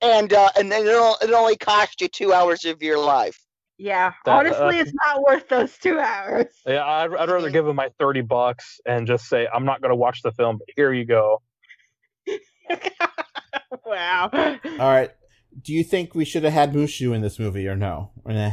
[0.00, 3.38] and uh, and then it'll it only cost you two hours of your life.
[3.78, 7.64] yeah That- uh, honestly it's not worth those two hours Yeah, I'd, I'd rather give
[7.66, 10.68] them my thirty bucks and just say I'm not going to watch the film, but
[10.76, 11.42] here you go.
[13.84, 14.30] wow.
[14.32, 15.10] All right.
[15.62, 18.10] Do you think we should have had Mushu in this movie or no?
[18.24, 18.52] Or nah?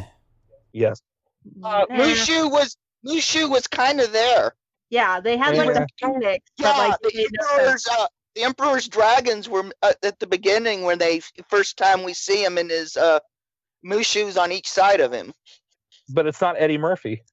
[0.71, 1.01] Yes.
[1.63, 4.55] Uh, Mushu was Mushu was kind of there.
[4.93, 8.07] Yeah, they had like the phoenix, but Yeah, like the they didn't have- emperor's uh,
[8.35, 11.19] the emperor's dragons were uh, at the beginning when they
[11.49, 13.19] first time we see him in his uh,
[13.83, 15.33] Mushu's on each side of him.
[16.09, 17.23] But it's not Eddie Murphy.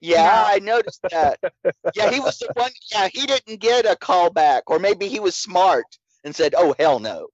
[0.00, 1.40] Yeah, I noticed that.
[1.96, 2.70] yeah, he was the one.
[2.92, 5.86] Yeah, he didn't get a callback, or maybe he was smart
[6.22, 7.26] and said, "Oh hell no."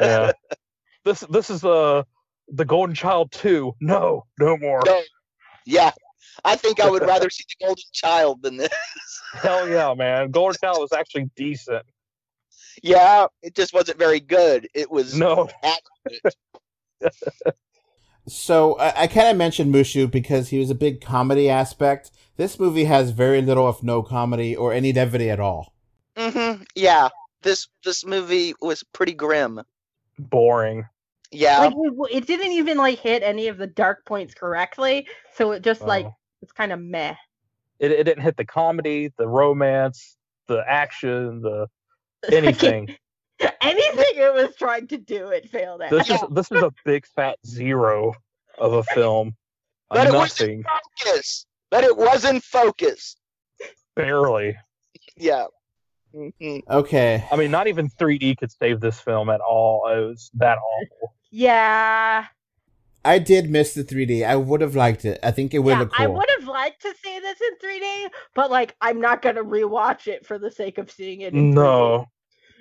[0.00, 0.32] Yeah.
[1.04, 2.02] this this is uh
[2.48, 3.74] the Golden Child two.
[3.78, 4.80] No, no more.
[4.86, 5.02] No.
[5.66, 5.92] Yeah,
[6.44, 8.70] I think I would rather see the Golden Child than this.
[9.32, 10.30] Hell yeah, man.
[10.30, 11.84] Golden Child was actually decent.
[12.82, 14.68] Yeah, it just wasn't very good.
[14.74, 15.48] It was No.
[15.62, 16.34] accurate.
[18.28, 22.10] So I, I kind of mentioned Mushu because he was a big comedy aspect.
[22.36, 25.72] This movie has very little, if no, comedy or any levity at all.
[26.16, 27.08] hmm Yeah,
[27.42, 29.60] this this movie was pretty grim.
[30.18, 30.88] Boring.
[31.32, 35.52] Yeah, like it, it didn't even like hit any of the dark points correctly, so
[35.52, 36.14] it just like Oh.
[36.42, 37.14] it's kind of meh.
[37.78, 40.16] It, it didn't hit the comedy, the romance,
[40.46, 41.66] the action, the
[42.30, 42.94] anything.
[43.60, 45.90] Anything it was trying to do, it failed at.
[45.90, 48.14] this is this is a big fat zero
[48.58, 49.34] of a film.
[49.90, 50.58] but it was Nothing.
[50.60, 50.64] in
[51.04, 51.46] focus.
[51.70, 53.16] But it was in focus.
[53.94, 54.56] Barely.
[55.16, 55.46] Yeah.
[56.14, 56.62] Mhm.
[56.70, 57.24] Okay.
[57.30, 59.86] I mean, not even 3D could save this film at all.
[59.88, 61.14] It was that awful.
[61.30, 62.26] Yeah,
[63.06, 64.26] I did miss the 3D.
[64.26, 65.20] I would have liked it.
[65.22, 65.78] I think it would yeah.
[65.78, 69.44] have I would have liked to see this in 3D, but like I'm not gonna
[69.44, 71.32] rewatch it for the sake of seeing it.
[71.32, 72.06] In No,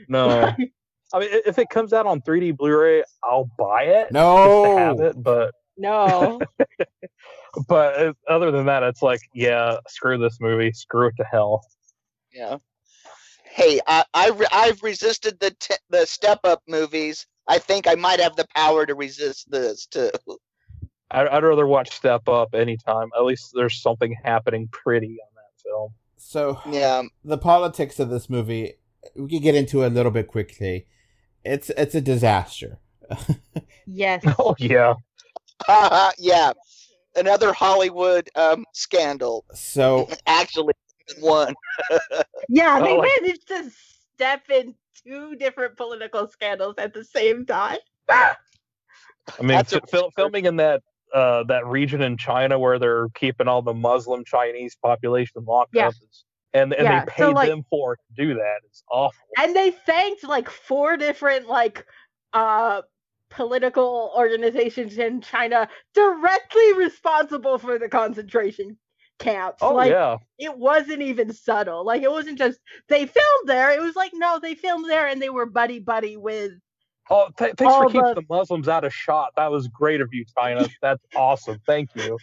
[0.08, 0.54] no.
[1.14, 4.12] I mean, if it comes out on 3D Blu-ray, I'll buy it.
[4.12, 4.66] No.
[4.66, 5.24] just to have it.
[5.24, 6.40] But No.
[7.68, 10.72] but uh, other than that, it's like, yeah, screw this movie.
[10.74, 11.64] Screw it to hell.
[12.34, 12.58] Yeah.
[13.46, 17.26] Hey, I, I re- I've resisted the t- the step up movies.
[17.48, 20.10] I think I might have the power to resist this too.
[21.12, 23.10] I'd, I'd rather watch Step Up anytime.
[23.18, 25.94] At least there's something happening pretty on that film.
[26.18, 27.04] So Yeah.
[27.24, 28.74] the politics of this movie,
[29.16, 30.88] we could get into it a little bit quickly.
[31.44, 32.80] It's it's a disaster.
[33.86, 34.24] yes.
[34.40, 34.96] Oh yeah.
[35.68, 36.52] Uh, yeah.
[37.16, 39.46] Another Hollywood um, scandal.
[39.54, 40.74] So Actually,
[41.20, 41.54] one.
[42.50, 43.70] Yeah, they Oh, like- managed to
[44.16, 44.74] step in
[45.06, 47.78] two different political scandals at the same time.
[48.10, 48.36] I
[49.40, 50.82] mean, That's fil- filming in that
[51.14, 55.88] uh, that region in China where they're keeping all the Muslim Chinese population locked Yeah.
[55.88, 58.58] up, is, and and Yeah, they so, paid like- them for it to do that.
[58.66, 59.20] It's awful.
[59.38, 61.86] and they thanked like four different like
[62.34, 62.82] uh
[63.32, 68.78] political organizations in China directly responsible for the concentration
[69.20, 69.60] camps.
[69.62, 70.18] Oh like yeah.
[70.38, 71.86] it wasn't even subtle.
[71.86, 72.60] Like it wasn't just
[72.90, 73.72] they filmed there.
[73.72, 76.52] It was like no, they filmed there and they were buddy buddy with
[77.10, 79.32] Oh, th- thanks for keeping the- the Muslims out of shot.
[79.36, 80.68] That was great of you, China.
[80.82, 81.60] That's awesome.
[81.68, 82.18] Thank you.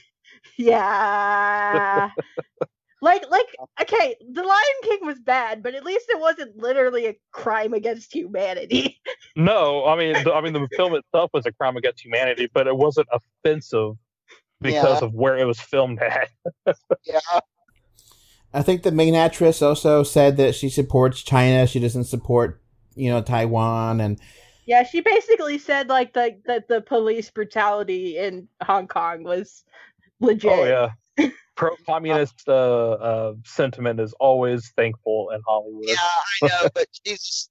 [0.56, 2.10] yeah.
[3.02, 3.46] like like
[3.80, 8.12] okay, The Lion King was bad, but at least it wasn't literally a crime against
[8.14, 8.98] humanity.
[9.34, 12.66] No, I mean, the, I mean, the film itself was a crime against humanity, but
[12.66, 13.94] it wasn't offensive
[14.62, 15.06] because Yeah.
[15.06, 16.28] of where it was filmed at.
[17.04, 17.20] Yeah.
[18.54, 21.66] I think the main actress also said that she supports China.
[21.66, 22.60] She doesn't support,
[22.94, 24.18] you know, Taiwan and
[24.66, 29.64] Yeah, she basically said like the that the police brutality in Hong Kong was
[30.20, 30.50] legit.
[30.52, 31.28] Oh yeah.
[31.56, 35.84] Pro-communist uh, uh, sentiment is always thankful in Hollywood.
[35.86, 37.48] Yeah, I know, but she's.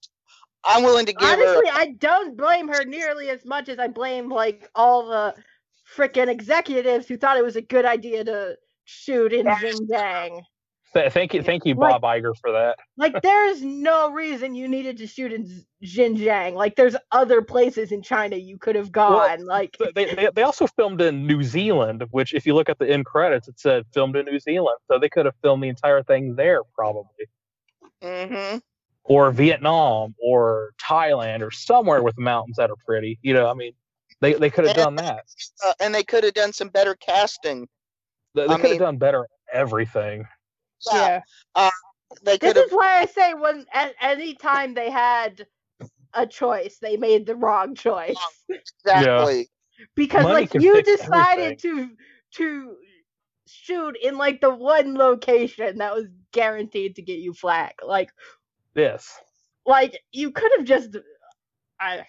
[0.64, 1.74] I'm willing to give Honestly, her.
[1.74, 5.36] I don't blame her nearly as much as I blame like all the
[5.96, 10.42] freaking executives who thought it was a good idea to shoot in Xinjiang.
[10.94, 12.78] Thank you, thank you, Like- Bob Iger, for that.
[12.98, 16.54] Like, there's no reason you needed to shoot in Z- Xinjiang.
[16.54, 19.46] Like, there's other places in China you could have gone.
[19.46, 22.90] like, They, they they also filmed in New Zealand, which if you look at the
[22.90, 26.04] end credits, it said filmed in New Zealand, so they could have filmed the entire
[26.04, 27.26] thing there probably,
[28.04, 28.58] Mm-hmm.
[29.06, 33.18] or Vietnam, or Thailand, or somewhere with mountains that are pretty.
[33.22, 33.72] You know, I mean,
[34.22, 35.26] they they could have done that.
[35.66, 37.68] Uh, and they could have done some better casting.
[38.36, 40.26] They, they could have done better everything.
[40.92, 41.22] Yeah.
[42.24, 42.66] They This could have.
[42.68, 45.46] is why I say when at any time they had
[46.14, 48.18] a choice, they made the wrong choice.
[48.50, 49.50] Exactly.
[49.96, 51.90] because Money like you fix decided to
[52.36, 52.76] to
[53.48, 57.76] shoot in like the one location that was guaranteed to get you flack.
[57.86, 58.12] Like
[58.74, 59.10] this.
[59.66, 60.98] like you could have just
[61.80, 62.06] I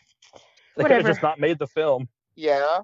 [0.77, 2.09] they could have just not made the film.
[2.35, 2.81] Yeah.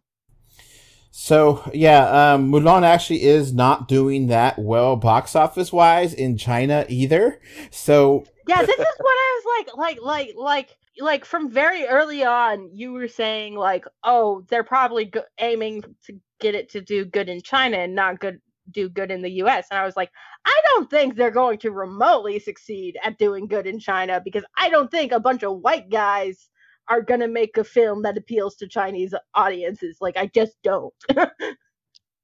[1.10, 6.86] So yeah, um, Mulan actually is not doing that well box office wise in China
[6.88, 7.40] either.
[7.70, 12.24] So Yeah, this is what I was like like like like like from very early
[12.24, 17.04] on, you were saying like, oh, they're probably go- aiming to get it to do
[17.04, 19.66] good in China and not good do good in the U.S.
[19.70, 20.10] And I was like,
[20.44, 24.68] I don't think they're going to remotely succeed at doing good in China because I
[24.68, 26.48] don't think a bunch of white guys
[26.88, 29.98] are gonna make a film that appeals to Chinese audiences.
[30.00, 30.94] Like, I just don't.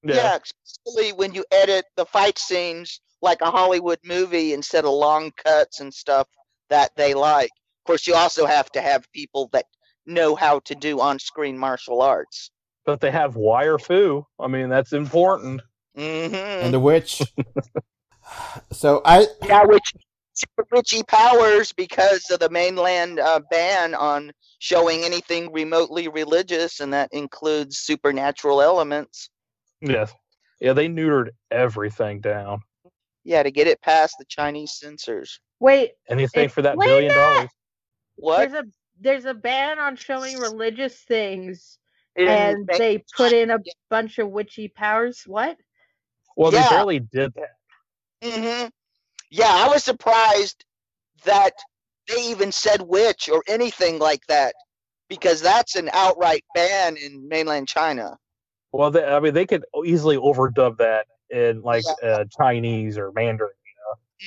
[0.07, 0.37] Yeah.
[0.37, 5.81] especially when you edit the fight scenes like a Hollywood movie instead of long cuts
[5.81, 6.29] and stuff
[6.69, 7.49] that they like.
[7.49, 9.65] Of course, you also have to have people that
[10.07, 12.51] know how to do on-screen martial arts.
[12.85, 14.27] But they have wire fu.
[14.39, 15.63] I mean, that's important.
[15.97, 16.35] Mm-hmm.
[16.35, 17.23] And the witch.
[18.73, 19.93] so I yeah, which
[20.71, 27.11] Richie Powers because of the mainland uh, ban on showing anything remotely religious, and that
[27.13, 29.31] includes supernatural elements.
[29.81, 30.13] Yes.
[30.61, 32.61] Yeah, they neutered everything down.
[33.25, 35.41] Yeah, to get it past the Chinese censors.
[35.61, 37.15] Wait, Anything for that billion that.
[37.15, 37.51] dollars.
[38.17, 38.51] What?
[38.51, 38.67] There's a
[39.01, 41.79] there's a ban on showing religious things,
[42.17, 43.59] In and ma- they put in a
[43.91, 45.23] bunch of witchy powers.
[45.27, 45.57] What?
[46.37, 46.69] Well, Yeah.
[46.69, 47.57] they barely did that.
[48.23, 48.69] hmm
[49.35, 50.65] Yeah, I was surprised
[51.25, 51.55] that
[52.07, 54.55] they even said witch or anything like that
[55.09, 58.17] because that's an outright ban in mainland China.
[58.73, 63.51] Well, they, I mean, they could easily overdub that in like uh, Chinese or Mandarin.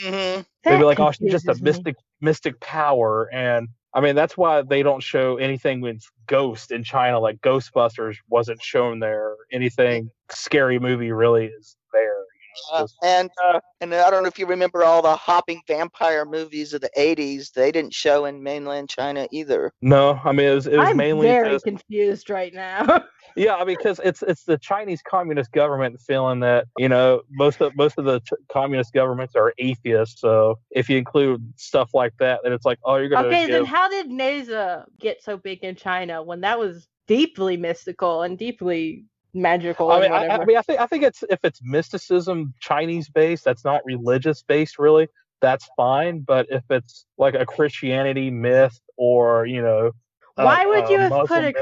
[0.03, 0.41] Mm-hmm.
[0.66, 1.70] They'd be like, "Oh, she's just a confuses me.
[1.70, 6.84] mystic, mystic power," and I mean, that's why they don't show anything with ghost in
[6.84, 7.22] China.
[7.22, 9.36] Like Ghostbusters wasn't shown there.
[9.53, 12.26] Anything scary movie really is there.
[12.72, 16.74] Uh, and uh, and I don't know if you remember all the hopping vampire movies
[16.74, 17.51] of the '80s.
[17.51, 19.72] They didn't show in mainland China either.
[19.82, 23.03] No, I mean, it was, it was I'm mainly very just confused right now.
[23.38, 27.62] Yeah, I mean, because it's it's the Chinese Communist government feeling that you know most
[27.62, 30.22] of most of the ch- communist governments are atheists.
[30.22, 33.64] So if you include stuff like that, then it's like, oh, you're gonna okay, then
[33.66, 39.05] how did Nezha get so big in China when that was deeply mystical and deeply
[39.38, 40.42] magical I mean, I, whatever?
[40.44, 44.44] I mean, I think I think it's if it's mysticism, Chinese based, that's not religious
[44.44, 45.08] based, really.
[45.42, 46.22] That's fine.
[46.22, 49.92] But if it's like a Christianity myth or you know,
[50.38, 51.54] a- Why would you a have put a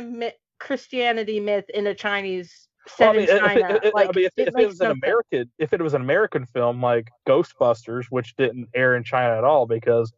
[0.00, 4.12] myth, Christianity myth in a Chinese set Well, I mean, if, it- it- like, I
[4.16, 5.00] mean, if, it if it makes was an sense.
[5.02, 9.44] American, if it was an American film like Ghostbusters, which didn't air in China at
[9.44, 10.12] all because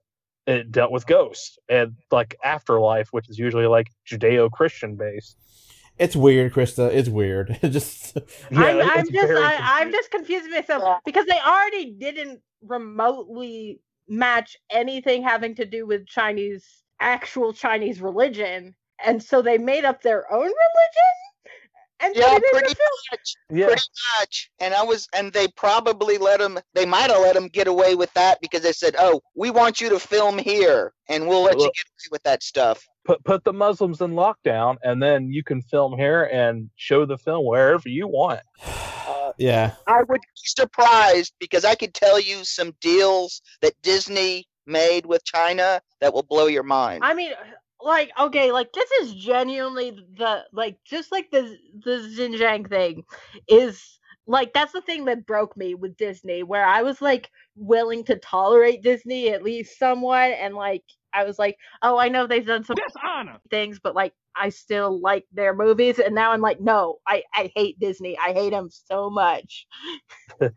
[0.47, 5.37] it dealt with ghosts and like afterlife, which is usually like Judeo-Christian based.
[5.99, 6.93] It's weird, Krista.
[6.93, 7.59] It's weird.
[7.63, 8.17] It just
[8.51, 13.81] I'm, it's I'm just very I, I'm just confusing myself because they already didn't remotely
[14.09, 16.67] match anything having to do with Chinese
[17.01, 18.75] actual Chinese religion,
[19.05, 21.15] and so they made up their own religion
[22.01, 22.81] and Yeah, put it in the pretty
[23.11, 23.35] much.
[23.51, 23.67] Yeah.
[23.67, 23.83] Pretty
[24.21, 24.51] much.
[24.61, 26.59] And I was, and they probably let them.
[26.75, 29.81] They might have let them get away with that because they said, "Oh, we want
[29.81, 33.45] you to film here, and we'll let you get away with that stuff." Put put
[33.45, 37.89] the Muslims in lockdown, and then you can film here and show the film wherever
[37.89, 38.41] you want.
[39.07, 39.73] Uh, yeah.
[39.87, 45.23] I would be surprised because I could tell you some deals that Disney made with
[45.25, 47.05] China that will blow your mind.
[47.05, 47.33] I mean,
[47.85, 53.05] like, okay, like this is genuinely the like just like the the Xinjiang thing
[53.49, 58.05] is like that's the thing that broke me with Disney, where I was like willing
[58.05, 62.45] to tolerate Disney at least somewhat, and like I was like, oh, I know they've
[62.47, 63.39] done some Dishonor.
[63.51, 67.51] things, but like I still like their movies, and now I'm like, no, I I
[67.55, 69.67] hate Disney, I hate them so much.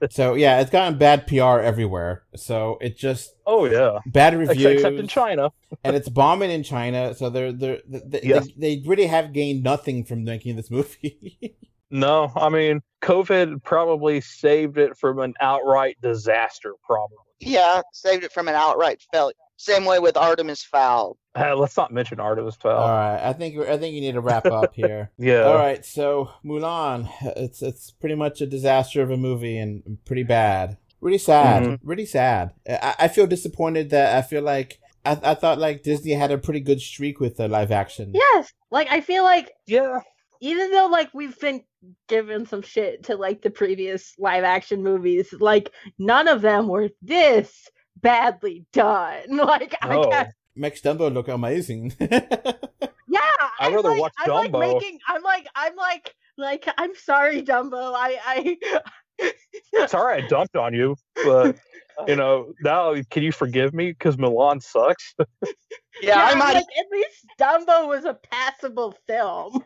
[0.09, 2.23] So yeah, it's gotten bad PR everywhere.
[2.35, 5.51] So it just Oh yeah, bad except, reviews, except in China.
[5.83, 7.13] and it's bombing in China.
[7.13, 8.47] So they're they're they, Yes.
[8.57, 11.57] they, they really have gained nothing from making this movie.
[11.89, 16.73] No, I mean, COVID probably saved it from an outright disaster.
[16.85, 17.17] Probably.
[17.39, 19.33] yeah, saved it from an outright failure.
[19.59, 21.17] Same way with Artemis Fowl.
[21.35, 22.77] Uh, let's not mention Artemis Fowl.
[22.77, 25.11] All right, I think I think you need to wrap up here.
[25.17, 25.43] Yeah.
[25.43, 30.23] All right, so Mulan, it's it's pretty much a disaster of a movie and pretty
[30.23, 30.77] bad.
[31.01, 31.63] Really sad.
[31.63, 31.79] Mhm.
[31.83, 32.53] Really sad.
[32.69, 36.37] I, I feel disappointed that I feel like I, I thought like Disney had a
[36.37, 38.11] pretty good streak with the live action.
[38.13, 39.99] Yes, like I feel like Yeah.
[40.41, 41.63] even though like we've been
[42.07, 46.89] given some shit to like the previous live action movies, like none of them were
[47.01, 49.23] this badly done.
[49.37, 50.09] Like I No.
[50.09, 51.93] can't, Makes Dumbo look amazing.
[51.99, 53.19] yeah,
[53.59, 54.59] I'd I'm rather like, watch I'm like Dumbo.
[54.59, 57.93] making I'm like I'm like like I'm sorry, Dumbo.
[57.95, 58.57] I
[59.19, 59.33] I
[59.87, 61.55] Sorry, I dumped on you, but
[62.07, 65.15] you know now can you forgive me because Mulan sucks?
[66.01, 66.53] Yeah, I might.
[66.53, 69.63] like at least Dumbo was a passable film.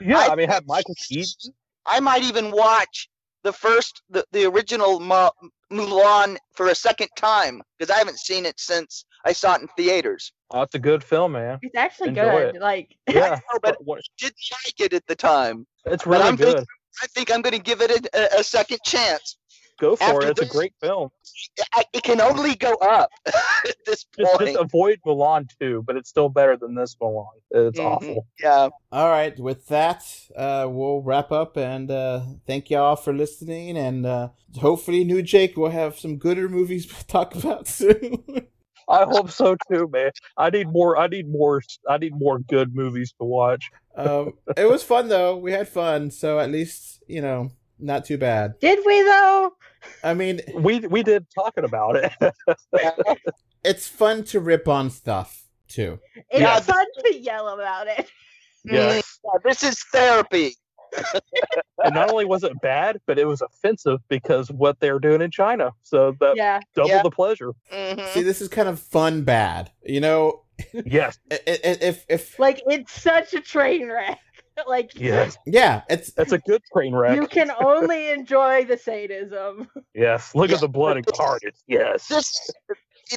[0.00, 1.52] Yeah, I I, mean, have Michael Keaton.
[1.86, 3.08] I might even watch
[3.42, 8.44] the first, the, the original Mu- Mulan for a second time because I haven't seen
[8.44, 10.32] it since I saw it in theaters.
[10.50, 11.58] Oh, it's a good film, man.
[11.62, 12.56] It's actually Enjoy good.
[12.56, 12.60] it.
[12.60, 14.34] Like Yeah, but what- didn't
[14.66, 15.66] like it at the time.
[15.86, 16.46] it's But really I'm good.
[16.48, 16.66] thinking-
[17.02, 19.38] I think I'm going to give it a, a, a second chance.
[19.80, 20.30] Go for after it.
[20.30, 21.08] It's this- a great film.
[21.94, 23.34] It can only go up at
[23.86, 24.50] this Just, point.
[24.50, 27.26] just avoid Mulan too, but it's still better than this Mulan.
[27.50, 27.84] It's Mhm.
[27.84, 28.26] awful.
[28.42, 28.68] Yeah.
[28.92, 30.04] All right, with that,
[30.36, 33.76] uh, we'll wrap up and uh, thank y'all for listening.
[33.78, 34.28] And uh,
[34.60, 38.22] hopefully, New Jake will have some gooder movies to talk about soon.
[38.88, 40.10] I hope so too, man.
[40.36, 40.96] I need more.
[40.98, 41.62] I need more.
[41.88, 43.70] I need more good movies to watch.
[43.96, 45.36] um, it was fun though.
[45.36, 48.54] We had fun, so at least you know, not too bad.
[48.60, 49.52] did we though?
[50.04, 52.12] I mean, We we did talking about it.
[53.64, 55.98] it's fun to rip on stuff too.
[56.30, 56.60] It's Yeah.
[56.60, 58.10] fun to yell about it.
[58.64, 59.18] yes.
[59.24, 60.54] Yeah, this is therapy.
[61.84, 65.30] and not only was it bad, but it was offensive because what they're doing in
[65.30, 65.70] China.
[65.82, 66.58] So that Yeah.
[66.74, 67.02] double Yeah.
[67.02, 67.52] the pleasure.
[67.72, 68.06] Mhm.
[68.08, 69.70] See, this is kind of fun bad.
[69.84, 71.18] You know, Yes.
[71.30, 74.18] i- i- if if Like it's such a train wreck.
[74.68, 75.36] like Yes.
[75.46, 77.16] yeah, it's That's a good train wreck.
[77.16, 79.68] you can only enjoy the sadism.
[79.94, 80.34] Yes.
[80.34, 80.56] Look Yeah.
[80.56, 81.56] at the blood and carnage.
[81.66, 82.08] Yes.
[82.08, 82.50] This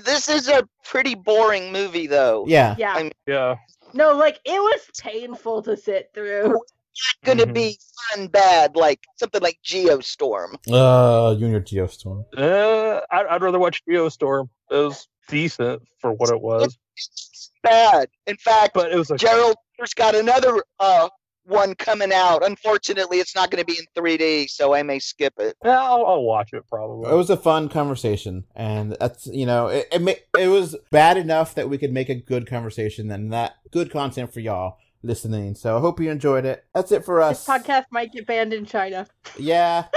[0.05, 2.45] this is a pretty boring movie, though.
[2.47, 2.75] yeah.
[2.77, 2.93] Yeah.
[2.95, 3.55] I'm- Yeah.
[3.93, 6.59] No, like it was painful to sit through.
[6.95, 7.53] It's going to Mhm.
[7.53, 7.79] be
[8.11, 10.55] fun bad, like something like Geostorm.
[10.71, 12.23] Uh, Junior Geostorm.
[12.37, 14.47] Uh, I'd, I'd rather watch Geostorm.
[14.71, 18.09] It was decent for what it was, It's bad.
[18.27, 21.09] In fact, but it was a Gerald has got another uh
[21.45, 22.45] one coming out.
[22.45, 25.55] Unfortunately, it's not going to be in 3D, so I may skip it.
[25.63, 27.11] Yeah, I'll, I'll watch it probably.
[27.11, 31.17] It was a fun conversation, and that's you know it it, ma- it was bad
[31.17, 35.53] enough that we could make a good conversation and that good content for y'all listening.
[35.55, 36.63] So I hope you enjoyed it.
[36.73, 37.59] That's it for This us.
[37.61, 39.05] podcast might get banned in China.
[39.37, 39.85] Yeah.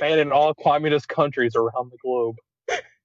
[0.00, 2.36] Banned in all communist countries around the globe.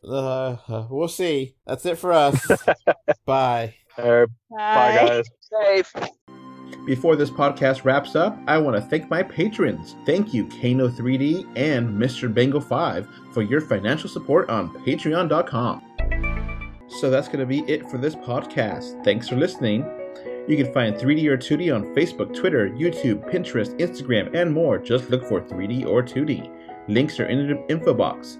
[0.04, 0.56] Uh,
[0.90, 1.56] we'll see.
[1.68, 2.40] That's it for us.
[3.26, 3.76] Bye.
[3.98, 5.26] Uh, bye, guys.
[5.42, 5.94] Safe.
[6.86, 9.96] Before this podcast wraps up, I want to thank my patrons.
[10.06, 12.34] Thank you, Kano3D and Mr.
[12.34, 15.84] Bengal 5 for your financial support on patreon.com.
[16.88, 19.04] So that's going to be it for this podcast.
[19.04, 19.86] Thanks for listening.
[20.48, 24.80] You can find 3D or 2D on Facebook, Twitter, YouTube, Pinterest, Instagram, and more.
[24.80, 26.50] Just look for 3D or 2D.
[26.88, 28.40] Links are in the info box.